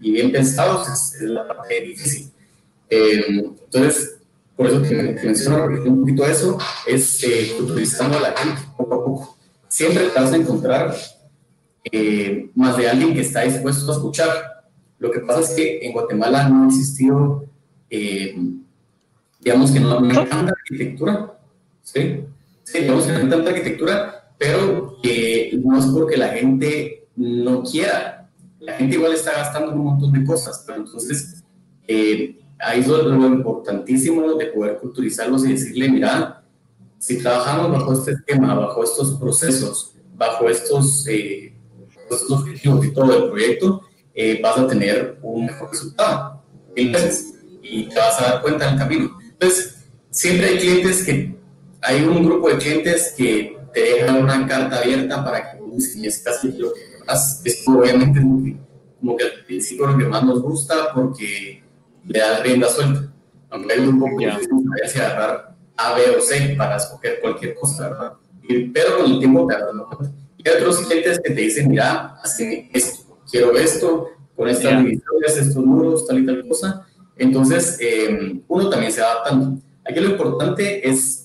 [0.00, 2.30] y, bien pensado es, la parte difícil.
[2.90, 4.18] Eh, entonces,
[4.56, 4.94] por eso que,
[5.24, 9.36] menciono un poquito eso, es eh, utilizando a la gente poco a poco.
[9.68, 10.94] Siempre te vas a encontrar
[11.90, 14.28] eh, más de alguien que está dispuesto a escuchar.
[14.98, 17.44] Lo que pasa es que en Guatemala no ha existido,
[17.90, 18.36] eh,
[19.40, 21.33] digamos que no, hay tanta arquitectura,
[21.84, 22.24] ¿sí?
[22.64, 24.96] Sí, hay tanta arquitectura, pero
[25.62, 28.28] no es porque la gente no quiera.
[28.58, 31.44] La gente igual está gastando un montón de cosas, pero entonces
[31.86, 36.42] eh, ahí es lo importantísimo de poder culturizarlos y decirle, mira,
[36.98, 41.54] si trabajamos bajo este esquema, bajo estos procesos, bajo estos, eh,
[42.10, 43.82] estos objetivos y todo el proyecto,
[44.14, 46.42] eh, vas a tener un mejor resultado.
[46.74, 46.90] Y
[47.88, 49.18] te vas a dar cuenta en el camino.
[49.32, 51.36] Entonces, siempre hay clientes que,
[51.84, 55.58] hay un grupo de clientes que te dejan una carta abierta para que
[56.02, 56.80] es casi lo que
[57.44, 58.20] es obviamente
[59.00, 61.62] como que al principio lo que más nos gusta porque
[62.06, 63.12] le da rienda suelta.
[63.50, 67.90] Aunque hay un poco de si agarrar A, B o C para escoger cualquier cosa,
[67.90, 68.12] ¿verdad?
[68.72, 72.70] pero con el tiempo te agarras Y hay otros clientes que te dicen, mira, hazme
[72.72, 74.78] esto, quiero esto, con estas yeah.
[74.78, 76.86] divisiones, estos muros, tal y tal cosa.
[77.16, 79.38] Entonces, eh, uno también se adapta.
[79.84, 81.23] Aquí lo importante es,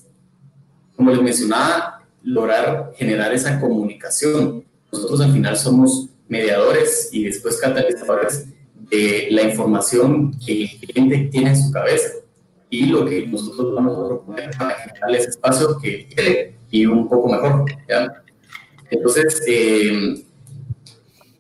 [1.00, 8.50] como les mencionaba, lograr generar esa comunicación nosotros al final somos mediadores y después catalizadores
[8.90, 12.10] de la información que el cliente tiene en su cabeza
[12.70, 17.08] y lo que nosotros vamos a proponer para generar ese espacio que quiere y un
[17.08, 17.64] poco mejor.
[17.88, 18.22] ¿ya?
[18.92, 20.22] Entonces, eh,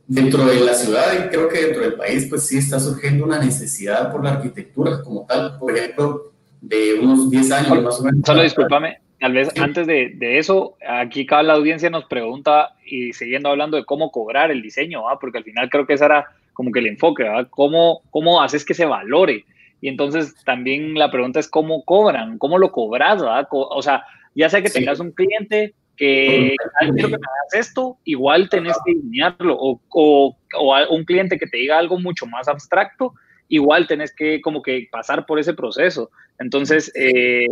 [0.07, 3.39] dentro de la ciudad y creo que dentro del país, pues sí está surgiendo una
[3.39, 5.59] necesidad por la arquitectura como tal.
[5.59, 8.21] Por ejemplo, de unos 10 años más o menos.
[8.25, 13.13] Solo discúlpame, tal vez antes de, de, eso, aquí cada la audiencia nos pregunta y
[13.13, 16.71] siguiendo hablando de cómo cobrar el diseño, porque al final creo que ese era como
[16.71, 17.47] que el enfoque, ¿verdad?
[17.49, 19.45] ¿Cómo, ¿Cómo haces que se valore?
[19.81, 23.47] Y entonces también la pregunta es cómo cobran, cómo lo cobras, ¿verdad?
[23.51, 24.03] O sea,
[24.35, 28.93] ya sea que tengas un cliente que quiero que me hagas esto, igual tenés que
[28.93, 33.13] diseñarlo, o, o, o, un cliente que te diga algo mucho más abstracto,
[33.49, 36.09] igual tenés que como que pasar por ese proceso.
[36.39, 37.47] Entonces, eh,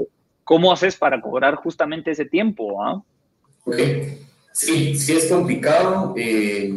[0.47, 2.81] ¿cómo haces para cobrar justamente ese tiempo?
[2.81, 3.03] ¿ah?
[4.53, 6.13] Sí, sí es complicado.
[6.17, 6.71] Eh,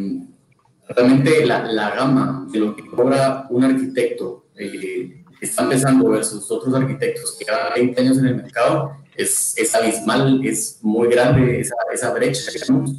[0.88, 6.74] realmente la, la, gama de lo que cobra un arquitecto eh, está empezando versus otros
[6.74, 11.76] arquitectos que llevan 20 años en el mercado es, es abismal, es muy grande esa,
[11.92, 12.96] esa brecha, digamos.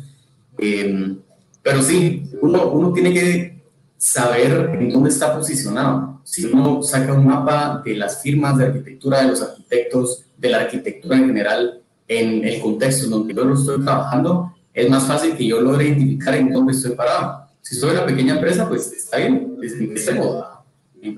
[0.57, 1.17] Eh,
[1.61, 3.61] pero sí, uno, uno tiene que
[3.97, 6.21] saber en dónde está posicionado.
[6.23, 10.61] Si uno saca un mapa de las firmas de arquitectura, de los arquitectos, de la
[10.61, 15.37] arquitectura en general, en el contexto en donde yo lo estoy trabajando, es más fácil
[15.37, 17.45] que yo logre identificar en dónde estoy parado.
[17.61, 20.65] Si soy una pequeña empresa, pues está bien, es modo.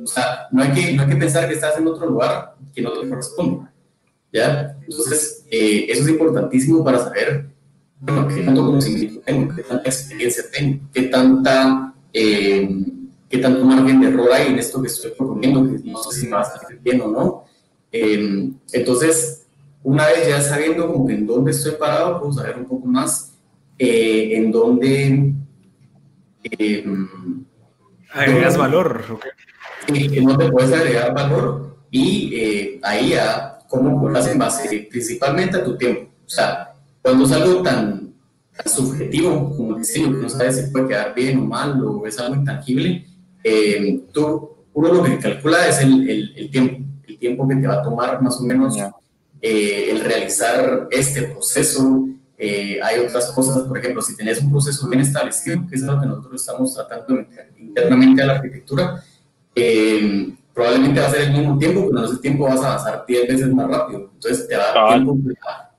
[0.04, 2.82] O sea, no hay, que, no hay que pensar que estás en otro lugar que
[2.82, 3.68] no te corresponde.
[4.32, 4.76] ¿Ya?
[4.82, 7.46] Entonces, eh, eso es importantísimo para saber,
[8.00, 11.94] bueno, qué tanto conocimiento tengo, qué tanta experiencia tengo, qué tanta...
[12.12, 12.70] Eh,
[13.34, 16.26] qué tanto margen de error hay en esto que estoy proponiendo, que no sé si
[16.28, 16.52] me va a
[16.84, 17.46] bien o no.
[17.94, 19.46] Eh, entonces,
[19.84, 23.34] una vez ya sabiendo como que en dónde estoy parado, puedo saber un poco más
[23.80, 25.34] eh, en dónde...
[26.44, 26.86] Eh,
[28.12, 29.04] Agregas valor.
[29.88, 30.18] Okay.
[30.18, 35.64] En dónde puedes agregar valor y eh, ahí ya cómo lo en base principalmente a
[35.64, 36.12] tu tiempo.
[36.26, 38.14] O sea, cuando es algo tan,
[38.56, 42.06] tan subjetivo como el diseño, que no sabes si puede quedar bien o mal o
[42.06, 43.06] es algo intangible,
[43.44, 47.76] eh, tú, uno lo que calcula es el, el, tiempo, el tiempo que te va
[47.76, 48.78] a tomar más o menos
[49.42, 52.08] eh, el realizar este proceso.
[52.38, 56.00] Eh, hay otras cosas, por ejemplo, si tenés un proceso bien establecido, que es lo
[56.00, 57.26] que nosotros estamos tratando
[57.58, 59.04] internamente a la arquitectura,
[60.54, 63.28] probablemente va a ser el mismo tiempo, pero en ese tiempo vas a avanzar 10
[63.28, 64.12] veces más rápido.
[64.14, 65.18] Entonces te va a dar tiempo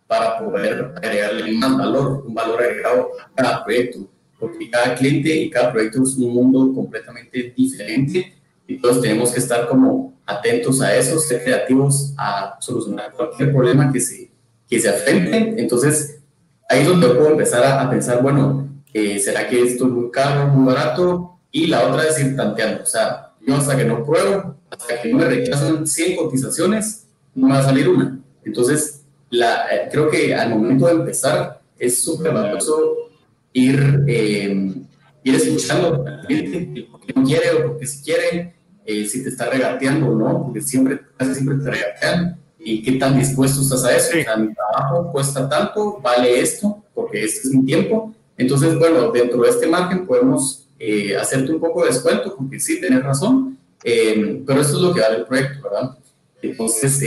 [0.06, 4.08] para poder agregarle más valor, un valor agregado a cada proyecto
[4.44, 8.34] porque cada cliente y cada proyecto es un mundo completamente diferente
[8.66, 13.92] y todos tenemos que estar como atentos a eso, ser creativos a solucionar cualquier problema
[13.92, 14.30] que se,
[14.68, 15.54] que se afrente.
[15.60, 16.20] Entonces,
[16.68, 20.48] ahí es donde puedo empezar a, pensar, bueno, eh, ¿será que esto es muy caro,
[20.48, 21.38] muy barato?
[21.50, 25.10] Y la otra es ir tanteando, o sea, yo hasta que no pruebo, hasta que
[25.10, 28.18] no me rechazan 100 cotizaciones, no me va a salir una.
[28.44, 33.10] Entonces, la, eh, creo que al momento de empezar es súper valioso
[33.52, 34.74] ir, eh,
[35.22, 38.53] ir escuchando al cliente, porque no quiere o porque si quiere,
[38.84, 42.92] eh, si te está regateando o no, porque siempre, casi siempre te regatean, y qué
[42.92, 44.18] tan dispuesto estás a eso.
[44.18, 48.14] O sea, mi trabajo cuesta tanto, vale esto, porque este es mi tiempo.
[48.36, 52.80] Entonces, bueno, dentro de este margen podemos eh, hacerte un poco de descuento, porque sí,
[52.80, 55.98] tienes razón, pero eso es lo que vale el proyecto, ¿verdad?
[56.40, 56.98] Entonces,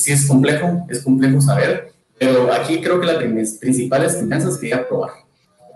[0.00, 5.26] sí es complejo, es complejo saber, pero aquí creo que la principal enseñanza sería probar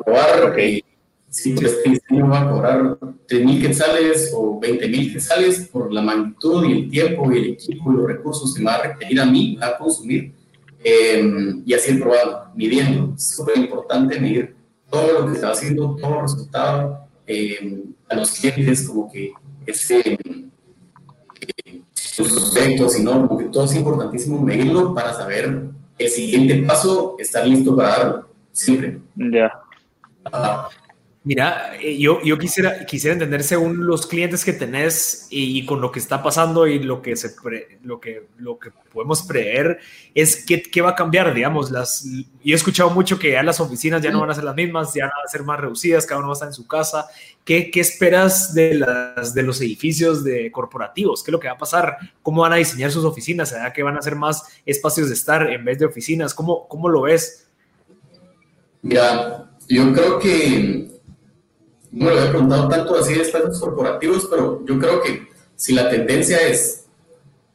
[0.04, 0.82] probar okay.
[1.30, 6.72] Si este diseño va a cobrar 3.000 quetzales o 20.000 quetzales por la magnitud y
[6.72, 9.56] el tiempo y el equipo y los recursos que me va a requerir a mí,
[9.56, 10.32] va a consumir,
[10.82, 11.22] eh,
[11.64, 13.14] y así el probado, midiendo.
[13.14, 14.56] Es súper importante medir
[14.90, 19.32] todo lo que está haciendo, todo el resultado eh, a los clientes, como que
[19.66, 20.18] ese,
[21.64, 21.80] eh,
[22.18, 27.14] los aspectos y no, como que todo es importantísimo medirlo para saber el siguiente paso,
[27.20, 28.98] estar listo para darlo, siempre.
[29.14, 29.52] Ya.
[31.22, 35.92] Mira, eh, yo, yo quisiera, quisiera entender según los clientes que tenés y, con lo
[35.92, 37.34] que está pasando y lo que, se
[37.82, 39.80] lo que, lo que podemos prever
[40.14, 41.70] es qué, qué, va a cambiar, digamos.
[41.70, 44.54] Las, yo he escuchado mucho que ya las oficinas ya no van a ser las
[44.54, 47.06] mismas, ya van a ser más reducidas, cada uno va a estar en su casa.
[47.44, 51.22] ¿Qué, qué esperas de, las, de los edificios de corporativos?
[51.22, 51.98] ¿Qué es lo que va a pasar?
[52.22, 53.50] ¿Cómo van a diseñar sus oficinas?
[53.50, 56.32] ¿Será que van a ser más espacios de estar en vez de oficinas?
[56.32, 57.46] ¿Cómo, cómo lo ves?
[58.80, 60.89] Mira, yo creo que,
[61.92, 65.72] no me lo he preguntado tanto así de espacios corporativos, pero yo creo que si
[65.72, 66.86] la tendencia es,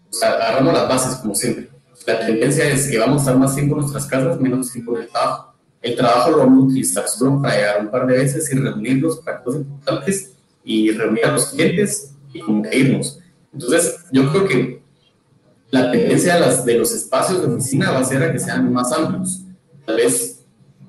[0.09, 1.69] o sea, agarramos las bases como siempre,
[2.05, 5.03] la tendencia es que vamos a estar más tiempo en nuestras casas, menos tiempo en
[5.03, 5.53] el trabajo.
[5.81, 9.17] El trabajo lo vamos a utilizar solo para llegar un par de veces y reunirnos
[9.19, 10.33] para cosas importantes
[10.63, 12.39] y reunir a los clientes y
[12.77, 13.19] irnos.
[13.53, 14.81] Entonces, yo creo que
[15.71, 18.71] la tendencia de, las, de los espacios de oficina va a ser a que sean
[18.71, 19.41] más amplios.
[19.85, 20.34] Tal vez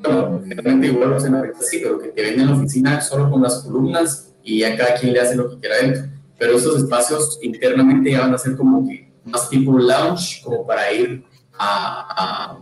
[0.07, 3.43] bueno, realmente igual lo hacen ahorita sí, pero que te venden la oficina solo con
[3.43, 6.03] las columnas y ya cada quien le hace lo que quiera dentro.
[6.39, 10.93] Pero esos espacios internamente ya van a ser como que más tipo lounge, como para
[10.93, 11.25] ir
[11.59, 12.57] a,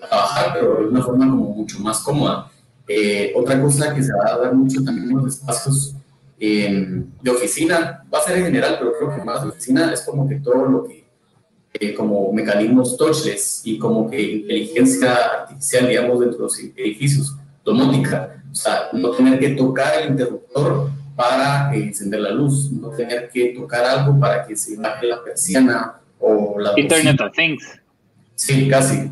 [0.00, 2.50] a, trabajar, pero de una forma como mucho más cómoda.
[2.86, 5.94] Eh, otra cosa que se va a dar mucho también en los espacios
[6.40, 10.02] eh, de oficina, va a ser en general, pero creo que más de oficina es
[10.02, 10.97] como que todo lo que
[11.80, 18.42] eh, como mecanismos touchless y como que inteligencia artificial, digamos, dentro de los edificios, domótica,
[18.50, 23.48] o sea, no tener que tocar el interruptor para encender la luz, no tener que
[23.48, 26.72] tocar algo para que se baje la persiana o la...
[26.78, 27.64] Internet of Things.
[28.34, 29.10] Sí, casi.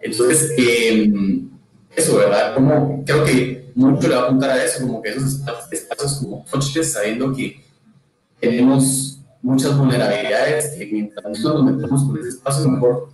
[0.00, 1.48] Entonces, em,
[1.94, 2.54] eso, ¿verdad?
[2.54, 5.40] Como creo que mucho le va a apuntar a eso, como que esos
[5.70, 7.60] espacios como touchless, sabiendo que
[8.40, 9.13] tenemos
[9.44, 13.08] muchas vulnerabilidades que mientras nos metemos con ese espacio mejor.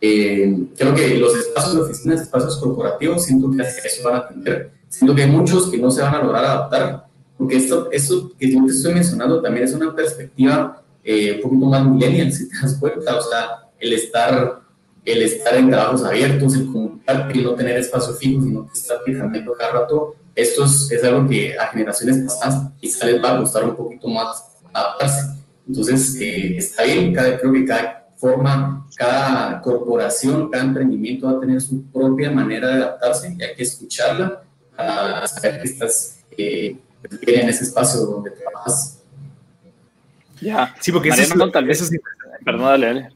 [0.00, 4.70] Eh, creo que los espacios de oficinas, espacios corporativos, siento que eso van a atender.
[4.88, 7.06] Siento que hay muchos que no se van a lograr adaptar,
[7.36, 11.66] porque esto, esto que yo te estoy mencionando también es una perspectiva eh, un poquito
[11.66, 14.60] más millennial, si te das cuenta, o sea, el estar,
[15.04, 18.98] el estar en trabajos abiertos, el comunicar, el no tener espacio fijo, sino que estar
[19.04, 23.38] fijando cada rato, esto es, es algo que a generaciones pasadas quizá les va a
[23.40, 25.41] costar un poquito más adaptarse.
[25.66, 31.40] Entonces, eh, está bien, cada, creo que cada forma, cada corporación, cada emprendimiento va a
[31.40, 34.42] tener su propia manera de adaptarse y hay que escucharla
[34.76, 36.76] para saber que estás eh,
[37.26, 39.02] en ese espacio donde trabajas.
[40.40, 41.80] Ya, sí, porque eso, no, tal vez.
[41.80, 41.92] Eso
[42.44, 43.08] Perdón, dale, dale.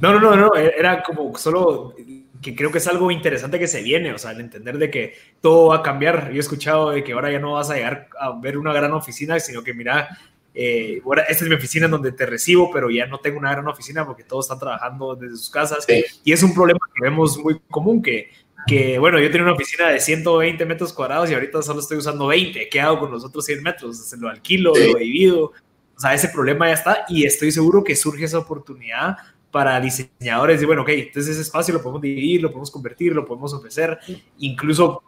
[0.00, 1.94] No, no, no, no, era como solo
[2.42, 5.14] que creo que es algo interesante que se viene, o sea, el entender de que
[5.40, 6.30] todo va a cambiar.
[6.30, 8.92] Yo he escuchado de que ahora ya no vas a llegar a ver una gran
[8.92, 10.18] oficina, sino que mira,
[10.54, 13.66] eh, esta es mi oficina en donde te recibo, pero ya no tengo una gran
[13.68, 15.86] oficina porque todos están trabajando desde sus casas.
[16.24, 18.30] Y es un problema que vemos muy común, que,
[18.66, 22.26] que, bueno, yo tenía una oficina de 120 metros cuadrados y ahorita solo estoy usando
[22.26, 22.68] 20.
[22.68, 24.12] ¿Qué hago con los otros 100 metros?
[24.18, 25.52] Lo alquilo, lo divido.
[25.96, 29.16] O sea, ese problema ya está y estoy seguro que surge esa oportunidad
[29.52, 33.26] para diseñadores de, bueno, ok, entonces ese espacio lo podemos dividir, lo podemos convertir, lo
[33.26, 33.98] podemos ofrecer,
[34.38, 35.02] incluso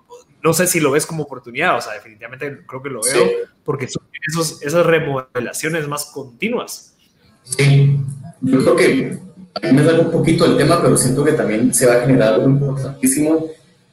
[0.45, 3.24] no sé si lo ves como oportunidad, o sea, definitivamente creo que lo veo,
[3.64, 6.95] porque son esos, esas remodelaciones más continuas.
[7.45, 7.99] Sí,
[8.42, 9.18] yo creo que
[9.55, 12.01] a mí me da un poquito el tema, pero siento que también se va a
[12.01, 13.47] generar algo importantísimo.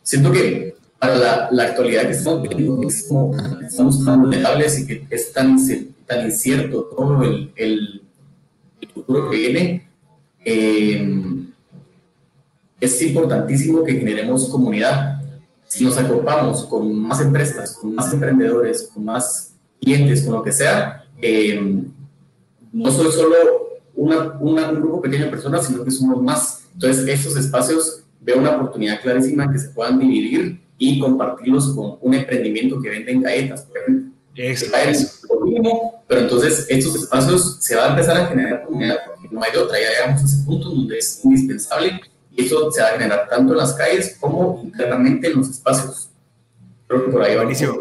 [0.03, 5.31] Siento que para la, la actualidad que estamos viviendo, estamos tan vulnerables y que es
[5.31, 5.57] tan,
[6.05, 8.01] tan incierto todo el, el,
[8.93, 9.87] futuro que viene,
[10.43, 11.07] eh,
[12.81, 15.10] es importantísimo que generemos comunidad
[15.71, 20.51] si nos agrupamos con más empresas, con más emprendedores, con más clientes, con lo que
[20.51, 21.81] sea, eh,
[22.73, 23.35] no soy solo
[23.95, 26.65] una, un grupo pequeño de personas, sino que somos más.
[26.73, 32.15] Entonces, estos espacios veo una oportunidad clarísima que se puedan dividir y compartirlos con un
[32.15, 34.11] emprendimiento que vende galletas, por ejemplo.
[35.29, 39.53] Lo pero entonces estos espacios se va a empezar a generar comunidad porque no hay
[39.53, 42.01] de otra, ya llegamos a ese punto donde es indispensable
[42.35, 46.09] y eso se va a generar tanto en las calles como internamente en los espacios.
[46.87, 47.35] Creo que.
[47.35, 47.79] Buenísimo.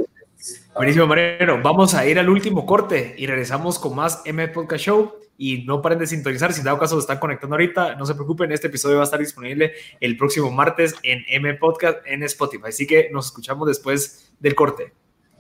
[0.75, 1.61] Buenísimo, Mariano.
[1.63, 5.13] Vamos a ir al último corte y regresamos con más M Podcast Show.
[5.37, 6.53] Y no paren de sintonizar.
[6.53, 8.53] Si en dado caso se están conectando ahorita, no se preocupen.
[8.53, 12.69] Este episodio va a estar disponible el próximo martes en M Podcast en Spotify.
[12.69, 14.93] Así que nos escuchamos después del corte.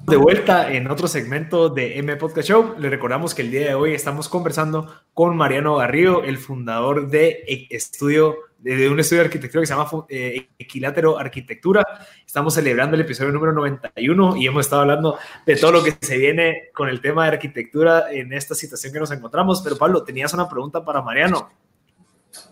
[0.07, 3.75] De vuelta en otro segmento de M Podcast Show, le recordamos que el día de
[3.75, 9.63] hoy estamos conversando con Mariano Garrido, el fundador de estudio de un estudio de arquitectura
[9.63, 11.85] que se llama eh, Equilátero Arquitectura.
[12.27, 16.19] Estamos celebrando el episodio número 91 y hemos estado hablando de todo lo que se
[16.19, 19.63] viene con el tema de arquitectura en esta situación que nos encontramos.
[19.63, 21.51] Pero Pablo, tenías una pregunta para Mariano.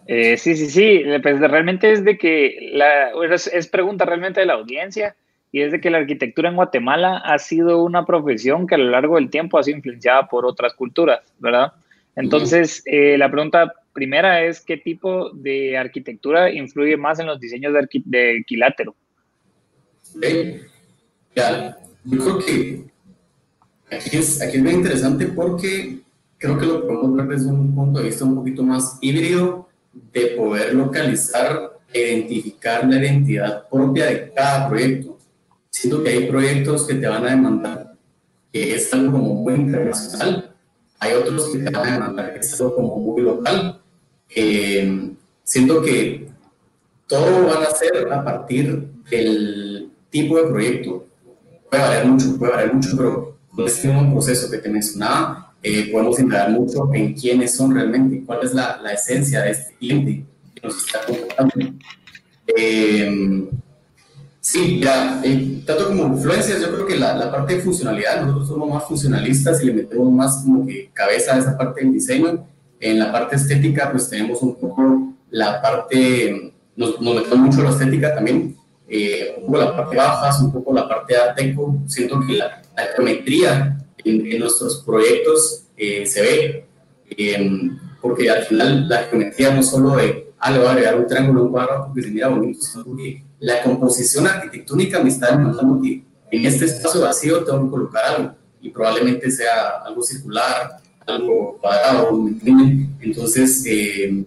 [0.06, 1.02] Eh, sí, sí, sí.
[1.22, 5.14] Pues realmente es de que la, es, pregunta realmente de la audiencia
[5.50, 8.90] y es de que la arquitectura en Guatemala ha sido una profesión que a lo
[8.90, 11.72] largo del tiempo ha sido influenciada por otras culturas, ¿verdad?
[12.16, 17.72] Entonces, eh, la pregunta primera es qué tipo de arquitectura influye más en los diseños
[17.72, 18.94] de, de equilátero.
[21.34, 22.84] Ya, yo creo que
[23.90, 26.00] aquí es, aquí es muy interesante porque
[26.38, 29.68] creo que lo podemos ver desde un punto de vista un poquito más híbrido
[30.12, 35.17] de poder localizar e identificar la identidad propia de cada proyecto.
[35.80, 37.94] Siento que hay proyectos que te van a demandar
[38.52, 40.56] que es algo como muy internacional,
[40.98, 43.80] hay otros que te van a demandar que es algo como muy local,
[44.28, 45.12] eh,
[45.44, 46.30] siento que
[47.06, 51.06] todo van a ser a partir del tipo de proyecto.
[51.70, 55.92] Puede variar mucho, puede variar mucho, pero con este mismo proceso que te mencionaba, eh,
[55.92, 60.24] podemos indagar mucho en quiénes son realmente, cuál es la, la esencia de este cliente
[60.56, 61.54] que nos está contratando.
[62.48, 63.48] Eh,
[64.50, 65.20] Sí, ya,
[65.66, 69.62] tanto como influencias, yo creo que la, la, parte de funcionalidad, nosotros somos más funcionalistas
[69.62, 72.46] y le metemos más como que cabeza a esa parte del diseño.
[72.80, 77.72] En la parte estética, pues tenemos un poco la parte, nos, nos metemos mucho la
[77.72, 78.56] estética también,
[78.88, 81.82] eh, un poco la parte bajas, un poco la parte ateco.
[81.86, 82.62] Siento que la,
[82.96, 86.64] geometría en, nuestros proyectos eh, se ve,
[87.10, 87.70] eh,
[88.00, 91.44] porque al final la geometría no solo de, ah, le voy a agregar un triángulo,
[91.44, 92.60] un cuadrado, porque se mira bonito,
[93.40, 98.34] la composición arquitectónica me está demandando que en este espacio vacío tengo que colocar algo
[98.60, 102.96] y probablemente sea algo circular, algo cuadrado, ¿me entienden?
[103.00, 104.24] Entonces, eh,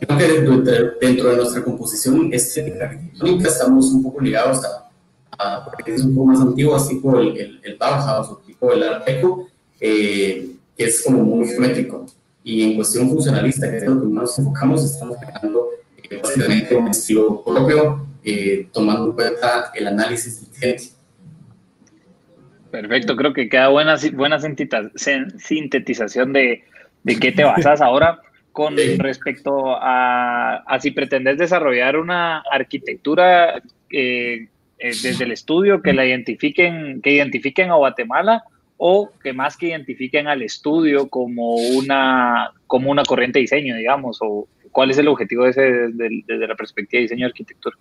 [0.00, 0.26] creo que
[1.00, 4.60] dentro, de nuestra composición estética arquitectónica estamos un poco ligados
[5.38, 8.72] a, porque es un poco más antiguo, así como el, el, el Bauhaus o tipo
[8.72, 9.48] el Art Deco,
[9.80, 12.06] eh, que es como muy geométrico.
[12.44, 16.76] Y en cuestión funcionalista, que es lo que más nos enfocamos, estamos creando eh, básicamente
[16.76, 20.84] un estilo propio eh, tomando en cuenta el análisis del cliente.
[22.70, 26.64] Perfecto, creo que queda buena, buena sintetización de,
[27.02, 28.20] de qué te basas ahora
[28.52, 35.92] con respecto a, a, si pretendes desarrollar una arquitectura eh, eh, desde el estudio que
[35.92, 38.44] la identifiquen, que identifiquen a Guatemala
[38.76, 44.18] o que más que identifiquen al estudio como una, como una corriente de diseño, digamos,
[44.20, 47.76] o ¿Cuál es el objetivo de ese desde, la perspectiva de diseño y arquitectura?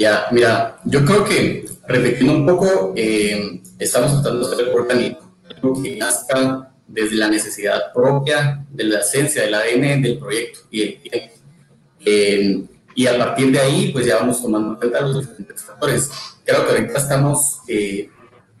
[0.00, 5.80] Ya, mira, yo creo que, repitiendo un poco, eh, estamos tratando de hacer orgánico, algo
[5.80, 11.30] que nazca desde la necesidad propia, de la esencia, del ADN del proyecto y el
[12.04, 12.64] eh,
[12.96, 16.10] y a partir de ahí, pues ya vamos tomando en cuenta los diferentes factores.
[16.44, 18.10] Creo que ahorita estamos eh,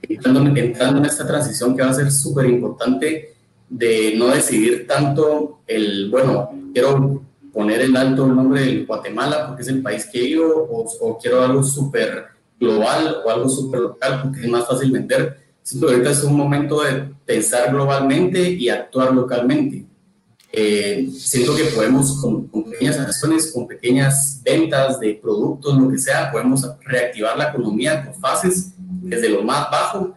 [0.08, 3.34] entrando, entrando en esta transición que va a ser súper importante
[3.68, 9.62] de no decidir tanto el, bueno, quiero poner en alto el nombre de Guatemala porque
[9.62, 10.68] es el país que vivo
[11.00, 12.26] o, quiero algo súper
[12.58, 15.38] global o algo súper local porque es más fácil vender.
[15.62, 19.84] Siento que ahorita es un momento de pensar globalmente y actuar localmente.
[20.50, 26.32] Eh, siento que podemos con, pequeñas acciones, con pequeñas ventas de productos, lo que sea,
[26.32, 28.72] podemos reactivar la economía con fases
[29.02, 30.14] desde lo más bajo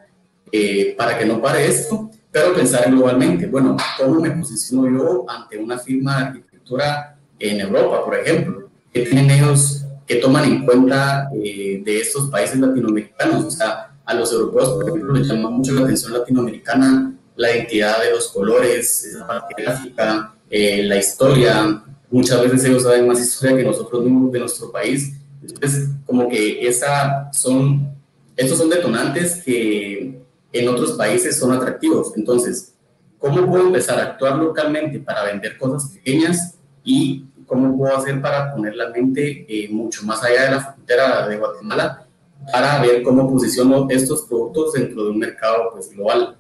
[0.52, 3.48] eh, para que no pare esto, pero pensar globalmente.
[3.48, 9.02] Bueno, ¿cómo me posiciono yo ante una firma de arquitectura en Europa, por ejemplo, que
[9.02, 13.46] tienen ellos que toman en cuenta eh, de estos países latinoamericanos.
[13.46, 18.02] O sea, a los europeos, por ejemplo, les llama mucho la atención latinoamericana la identidad
[18.04, 21.84] de los colores, la parte gráfica, eh, la historia.
[22.10, 25.14] Muchas veces ellos saben más historia que nosotros mismos de nuestro país.
[25.42, 27.96] Entonces, como que esa son,
[28.42, 30.20] estos son detonantes que
[30.52, 32.14] en otros países son atractivos.
[32.18, 32.74] Entonces,
[33.20, 38.54] ¿cómo puedo empezar a actuar localmente para vender cosas pequeñas y cómo puedo hacer para
[38.54, 42.08] poner la mente eh, mucho más allá de la frontera de Guatemala
[42.52, 46.36] para ver cómo posiciono estos productos dentro de un mercado pues, global.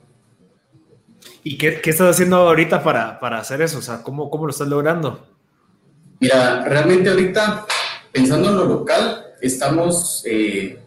[1.43, 3.77] ¿Y qué, qué estás haciendo ahorita para, para, hacer eso?
[3.77, 5.27] O sea, ¿cómo, ¿cómo lo estás logrando?
[6.19, 7.65] Mira, realmente ahorita,
[8.11, 10.79] pensando en lo local, estamos, eh,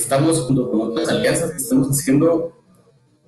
[0.00, 2.52] estamos junto con otras alianzas que estamos haciendo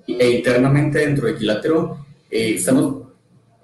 [0.07, 1.99] e internamente dentro de Equilátero,
[2.31, 3.09] eh, estamos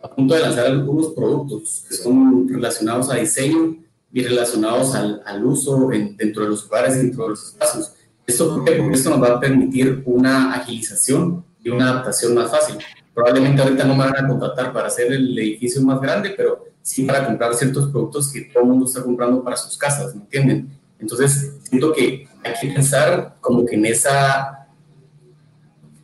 [0.03, 3.77] a punto de lanzar algunos productos que son relacionados a diseño
[4.13, 7.93] y relacionados al, al uso dentro de los lugares y dentro de los espacios.
[8.27, 12.77] ¿Esto porque esto nos va a permitir una agilización y una adaptación más fácil.
[13.15, 17.05] Probablemente ahorita no me van a contratar para hacer el edificio más grande, pero sí
[17.05, 20.79] para comprar ciertos productos que todo el mundo está comprando para sus casas, ¿me entienden?
[20.99, 24.67] Entonces, siento que hay que pensar como que en esa...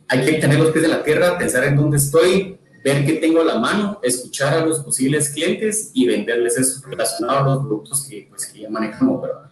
[0.07, 3.41] Hay que tener los pies en la tierra, pensar en dónde estoy, ver qué tengo
[3.41, 8.05] a la mano, escuchar a los posibles clientes y venderles eso relacionado a los productos
[8.07, 9.49] que, pues, que ya manejamos, ¿verdad?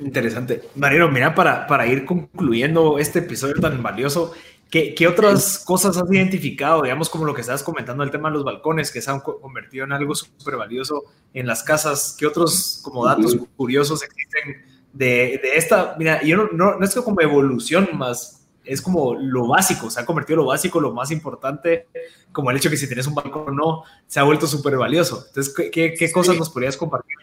[0.00, 0.62] Interesante.
[0.74, 4.32] Mariano, mira, para, para ir concluyendo este episodio tan valioso,
[4.68, 8.34] ¿qué, ¿qué, otras cosas has identificado, digamos, como lo que estabas comentando, el tema de
[8.34, 12.16] los balcones, que se han convertido en algo súper valioso en las casas?
[12.18, 15.94] ¿Qué otros como datos curiosos existen de, de, esta?
[15.98, 20.00] Mira, yo no, no, no es que como evolución más es como lo básico, se
[20.00, 21.86] ha convertido lo básico, lo más importante,
[22.32, 25.24] como el hecho que si tienes un balcón o no, se ha vuelto súper valioso.
[25.28, 27.14] Entonces, ¿qué, qué cosas nos podrías compartir?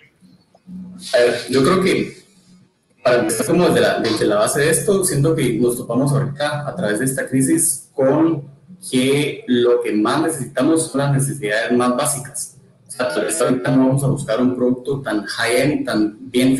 [1.14, 2.24] A ver, yo creo que
[3.04, 6.68] para empezar como desde la, desde la base de esto, siento que nos topamos ahorita
[6.68, 8.44] a través de esta crisis con
[8.90, 12.53] que lo que más necesitamos son las necesidades más básicas.
[12.96, 16.56] Sea, ahorita no vamos a buscar un producto tan high-end, tan bien,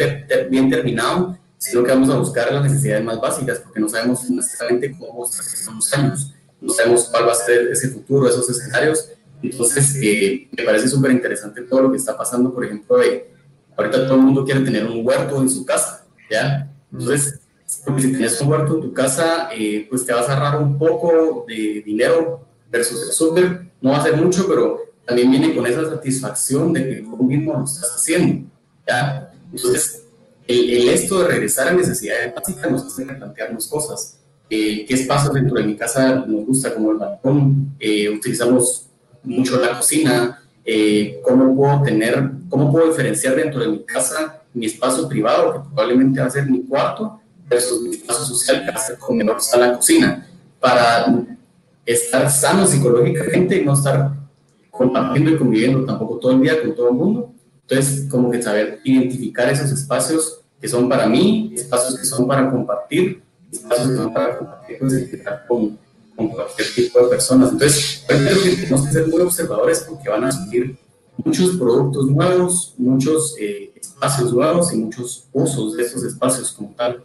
[0.50, 4.98] bien terminado, sino que vamos a buscar las necesidades más básicas, porque no sabemos necesariamente
[4.98, 9.10] cómo estamos años, no sabemos cuál va a ser ese futuro, esos escenarios.
[9.44, 13.30] Entonces, eh, me parece súper interesante todo lo que está pasando, por ejemplo, de,
[13.78, 16.68] ahorita todo el mundo quiere tener un huerto en su casa, ¿ya?
[16.92, 17.42] Entonces,
[17.86, 20.80] porque si tienes un huerto en tu casa, eh, pues te vas a ahorrar un
[20.80, 25.66] poco de dinero versus el súper, no va a ser mucho, pero también viene con
[25.66, 28.50] esa satisfacción de que tú mismo lo estás haciendo,
[28.88, 29.32] ¿ya?
[29.52, 30.04] Entonces,
[30.48, 34.18] el, esto de regresar a necesidades básicas nos hace plantearnos cosas.
[34.50, 37.76] Eh, ¿Qué espacios dentro de mi casa nos gusta, como el balcón?
[37.80, 38.88] Eh, utilizamos
[39.24, 40.44] mucho la cocina.
[40.66, 45.60] Eh, ¿Cómo puedo tener, cómo puedo diferenciar dentro de mi casa mi espacio privado, que
[45.60, 49.38] probablemente va a ser mi cuarto, versus mi espacio social, que va a ser comedor,
[49.58, 50.28] la cocina?
[50.60, 51.26] Para
[51.86, 54.12] estar sano psicológicamente y no estar
[54.74, 58.80] compartiendo y conviviendo tampoco todo el día con todo el mundo entonces, como que saber
[58.84, 64.14] identificar esos espacios que son para mí, espacios que son para compartir, espacios que son
[64.14, 64.80] para compartir
[65.48, 65.78] con,
[66.16, 67.52] con cualquier tipo de personas.
[67.52, 70.78] Entonces, creo que tenemos que ser muy observadores porque van a surgir
[71.24, 77.04] muchos productos nuevos, muchos eh, espacios nuevos y muchos usos de esos espacios como tal.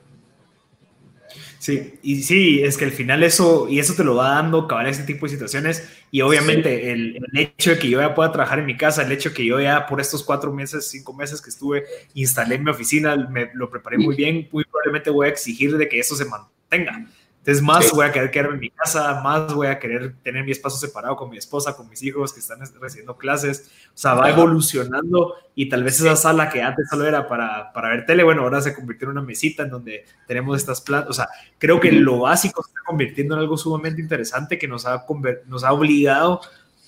[1.68, 4.86] Sí, y sí, es que al final eso, y eso te lo va dando cabal
[4.86, 8.64] ese tipo de situaciones, y obviamente el, hecho de que yo ya pueda trabajar en
[8.64, 11.50] mi casa, el hecho de que yo ya por estos cuatro meses, cinco meses que
[11.50, 15.90] estuve, instalé mi oficina, me lo preparé muy bien, muy probablemente voy a exigir de
[15.90, 17.06] que eso se mantenga.
[17.38, 20.50] Entonces, más voy a querer quedarme en mi casa, más voy a querer tener mi
[20.50, 23.70] espacio separado con mi esposa, con mis hijos que están recibiendo clases.
[23.88, 27.88] O sea, va evolucionando y tal vez esa sala que antes solo era para, para
[27.90, 31.10] ver tele, bueno, ahora se convirtió en una mesita en donde tenemos estas plantas.
[31.10, 31.28] O sea,
[31.58, 35.06] creo que lo básico se está convirtiendo en algo sumamente interesante que nos ha,
[35.46, 36.40] nos ha obligado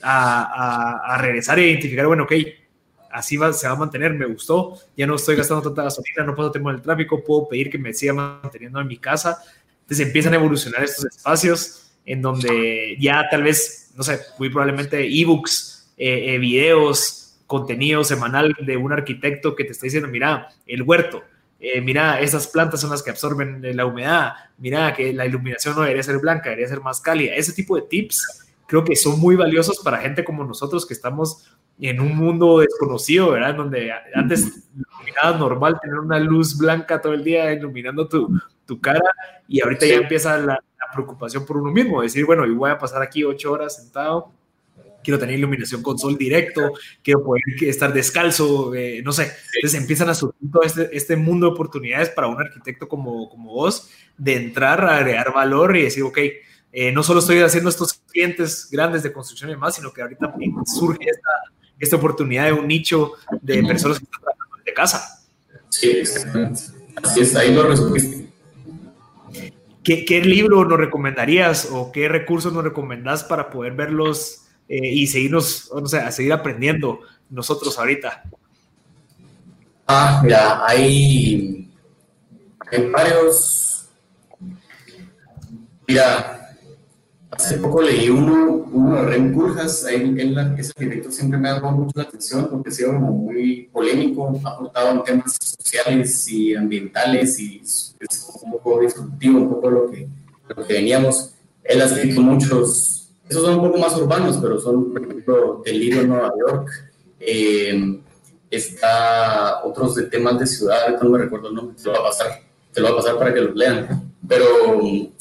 [0.02, 2.32] a, a, a regresar e identificar, bueno, ok,
[3.10, 6.34] así va, se va a mantener, me gustó, ya no estoy gastando tanta gasolina, no
[6.34, 9.38] puedo tener el tráfico, puedo pedir que me siga manteniendo en mi casa
[9.90, 15.04] entonces empiezan a evolucionar estos espacios en donde ya tal vez, no sé, muy probablemente
[15.04, 20.82] ebooks, eh, eh, videos, contenido semanal de un arquitecto que te está diciendo, mira, el
[20.82, 21.24] huerto,
[21.58, 25.80] eh, mira, esas plantas son las que absorben la humedad, mira que la iluminación no
[25.80, 27.34] debería ser blanca, debería ser más cálida.
[27.34, 31.50] Ese tipo de tips creo que son muy valiosos para gente como nosotros que estamos
[31.80, 33.56] en un mundo desconocido, ¿verdad?
[33.56, 34.68] Donde antes
[35.04, 38.40] era normal tener una luz blanca todo el día iluminando tu,
[38.70, 39.02] tu cara
[39.48, 40.62] y ahorita ya empieza la,
[40.92, 44.32] preocupación por uno mismo, decir, bueno, yo voy a pasar aquí ocho horas sentado,
[45.04, 49.30] quiero tener iluminación con sol directo, quiero poder estar descalzo, eh, no sé.
[49.54, 53.52] Entonces empiezan a surgir todo este, este, mundo de oportunidades para un arquitecto como, como
[53.52, 56.18] vos de entrar a agregar valor y decir, ok,
[56.72, 60.34] eh, no solo estoy haciendo estos clientes grandes de construcción y demás, sino que ahorita
[60.76, 61.30] surge esta,
[61.78, 63.12] esta oportunidad de un nicho
[63.42, 65.22] de personas que están trabajando de casa.
[65.68, 66.62] Sí, exactamente.
[67.00, 68.29] Así es, ahí lo resumiste.
[70.06, 75.68] ¿Qué, libro nos recomendarías o qué recursos nos recomendás para poder verlos eh, y seguirnos,
[75.72, 78.22] o sea, seguir aprendiendo nosotros ahorita?
[79.88, 81.68] Ah, mira, hay,
[82.70, 83.88] hay varios.
[85.88, 86.39] Mira,
[87.40, 91.92] Hace poco leí uno, uno de Rem Koolhaas, ese arquitecto siempre me ha dado mucho
[91.94, 97.62] la atención porque ha sido muy polémico, ha aportado en temas sociales y ambientales y
[97.62, 97.96] es
[98.42, 100.06] un poco disruptivo, un poco lo que,
[100.54, 101.30] lo que veníamos.
[101.64, 105.80] Él ha escrito muchos, esos son un poco más urbanos, pero son, por ejemplo, del
[105.80, 106.68] libro Nueva York.
[107.20, 108.02] Eh,
[108.50, 112.10] está otros de temas de ciudad, no me recuerdo el nombre, te lo va a
[112.10, 114.12] pasar, te lo va a pasar para que los lean.
[114.28, 114.46] Pero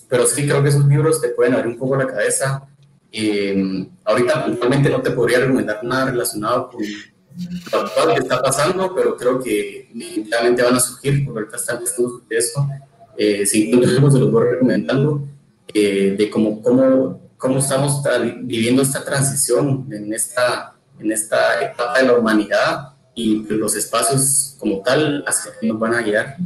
[0.10, 2.68] pero sí creo que esos libros te pueden abrir un poco la cabeza.
[3.12, 9.16] Eh, ahorita puntualmente no te podría recomendar nada relacionado con lo que está pasando, pero
[9.16, 12.68] creo que definitivamente van a surgir, porque ahorita están estudios de esto.
[13.16, 15.28] Eh, si no se los voy recomendando,
[15.74, 18.02] eh, de cómo, cómo, cómo estamos
[18.42, 24.82] viviendo esta transición en esta, en esta etapa de la humanidad y los espacios como
[24.82, 26.38] tal hacia que nos van a guiar.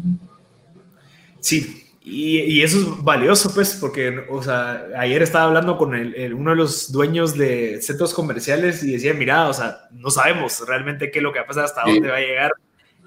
[1.40, 6.52] Sí, y, eso es valioso, pues, porque, o sea, ayer estaba hablando con el, uno
[6.52, 11.20] de los dueños de centros comerciales y decía, mira, o sea, no sabemos realmente qué
[11.20, 12.52] es lo que va a pasar, hasta dónde va a llegar.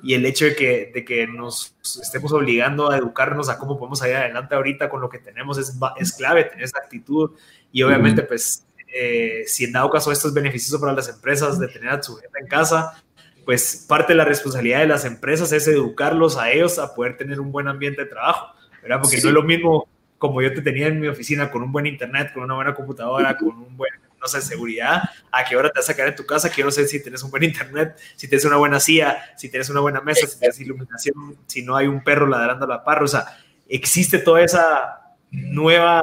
[0.02, 3.98] Y el hecho de que, de que nos estemos obligando a educarnos a cómo podemos
[3.98, 7.32] salir adelante ahorita con lo que tenemos es, es clave, tener esa actitud.
[7.72, 11.68] Y obviamente, pues, eh, si en dado caso esto es beneficioso para las empresas de
[11.68, 13.02] tener a su gente en casa,
[13.44, 17.40] pues parte de la responsabilidad de las empresas es educarlos a ellos a poder tener
[17.40, 18.55] un buen ambiente de trabajo
[19.00, 21.86] porque no es lo mismo como yo te tenía en mi oficina con un buen
[21.86, 25.78] internet, con una buena computadora, con un buen, no sé, seguridad, a que ahora te
[25.78, 28.44] vas a quedar en tu casa, quiero sé si tienes un buen internet, si tienes
[28.44, 32.02] una buena silla, si tienes una buena mesa, si tienes iluminación, si no hay un
[32.02, 33.26] perro ladrando a la parra, o sea,
[33.68, 36.02] existe toda esa nueva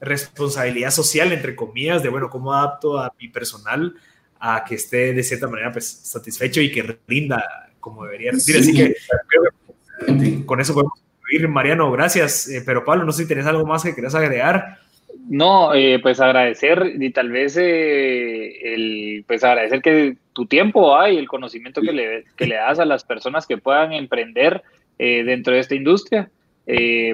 [0.00, 3.94] responsabilidad social, entre comillas, de, bueno, cómo adapto a mi personal
[4.38, 8.56] a que esté de cierta manera pues satisfecho y que rinda como debería rendir.
[8.56, 8.96] Así que
[9.28, 12.48] creo que con eso podemos concluir, Mariano, gracias.
[12.48, 14.78] Eh, pero Pablo, no sé si tenés algo más que querés agregar.
[15.28, 21.16] No, eh, pues agradecer y tal vez eh, el, pues agradecer que tu tiempo hay,
[21.16, 24.62] el conocimiento que le, que le das a las personas que puedan emprender
[24.98, 26.30] dentro de esta industria.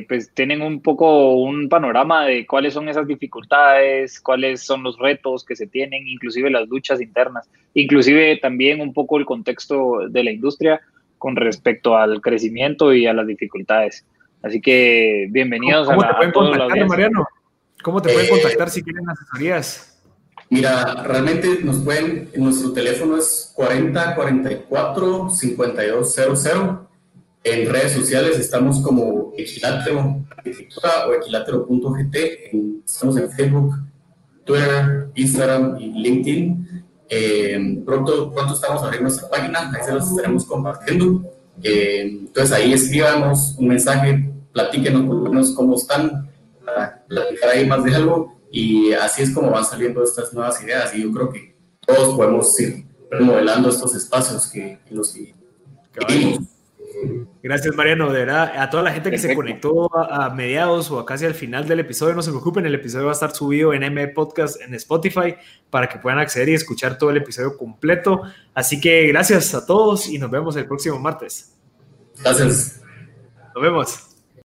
[0.08, 5.44] pues tienen un poco un panorama de cuáles son esas dificultades, cuáles son los retos
[5.44, 10.30] que se tienen, inclusive las luchas internas, inclusive también un poco el contexto de la
[10.30, 10.80] industria
[11.22, 14.04] con respecto al crecimiento y a las dificultades.
[14.42, 17.28] Así que bienvenidos a, la, te pueden contactar, Mariano?
[17.80, 20.02] ¿Cómo te pueden eh, contactar si quieren asesorías?
[20.50, 26.48] Mira, realmente nos pueden, nuestro teléfono es 4044 5200.
[27.44, 32.16] En redes sociales estamos como Equilátero Arquitectura o equilátero.gt.
[32.84, 33.76] Estamos en Facebook,
[34.44, 36.81] Twitter, Instagram y LinkedIn.
[37.14, 41.22] Eh, pronto, pronto estamos abriendo nuestra página, ahí se los estaremos compartiendo.
[41.62, 46.30] Eh, entonces ahí escribamos un mensaje, platíquenos cómo están,
[46.64, 50.94] para platicar ahí más de algo y así es como van saliendo estas nuevas ideas
[50.94, 51.54] y yo creo que
[51.86, 55.34] todos podemos ir remodelando estos espacios que, en los que
[56.08, 56.51] vivimos.
[57.42, 58.12] Gracias, Mariano.
[58.12, 61.34] De verdad, a toda la gente que se conectó a, mediados o a casi al
[61.34, 64.60] final del episodio, no se preocupen, el episodio va a estar subido en M Podcast
[64.60, 65.34] en Spotify
[65.70, 68.22] para que puedan acceder y escuchar todo el episodio completo.
[68.54, 71.56] Así que gracias a todos y nos vemos el próximo martes.
[72.22, 72.80] Gracias.
[73.54, 74.11] Nos vemos.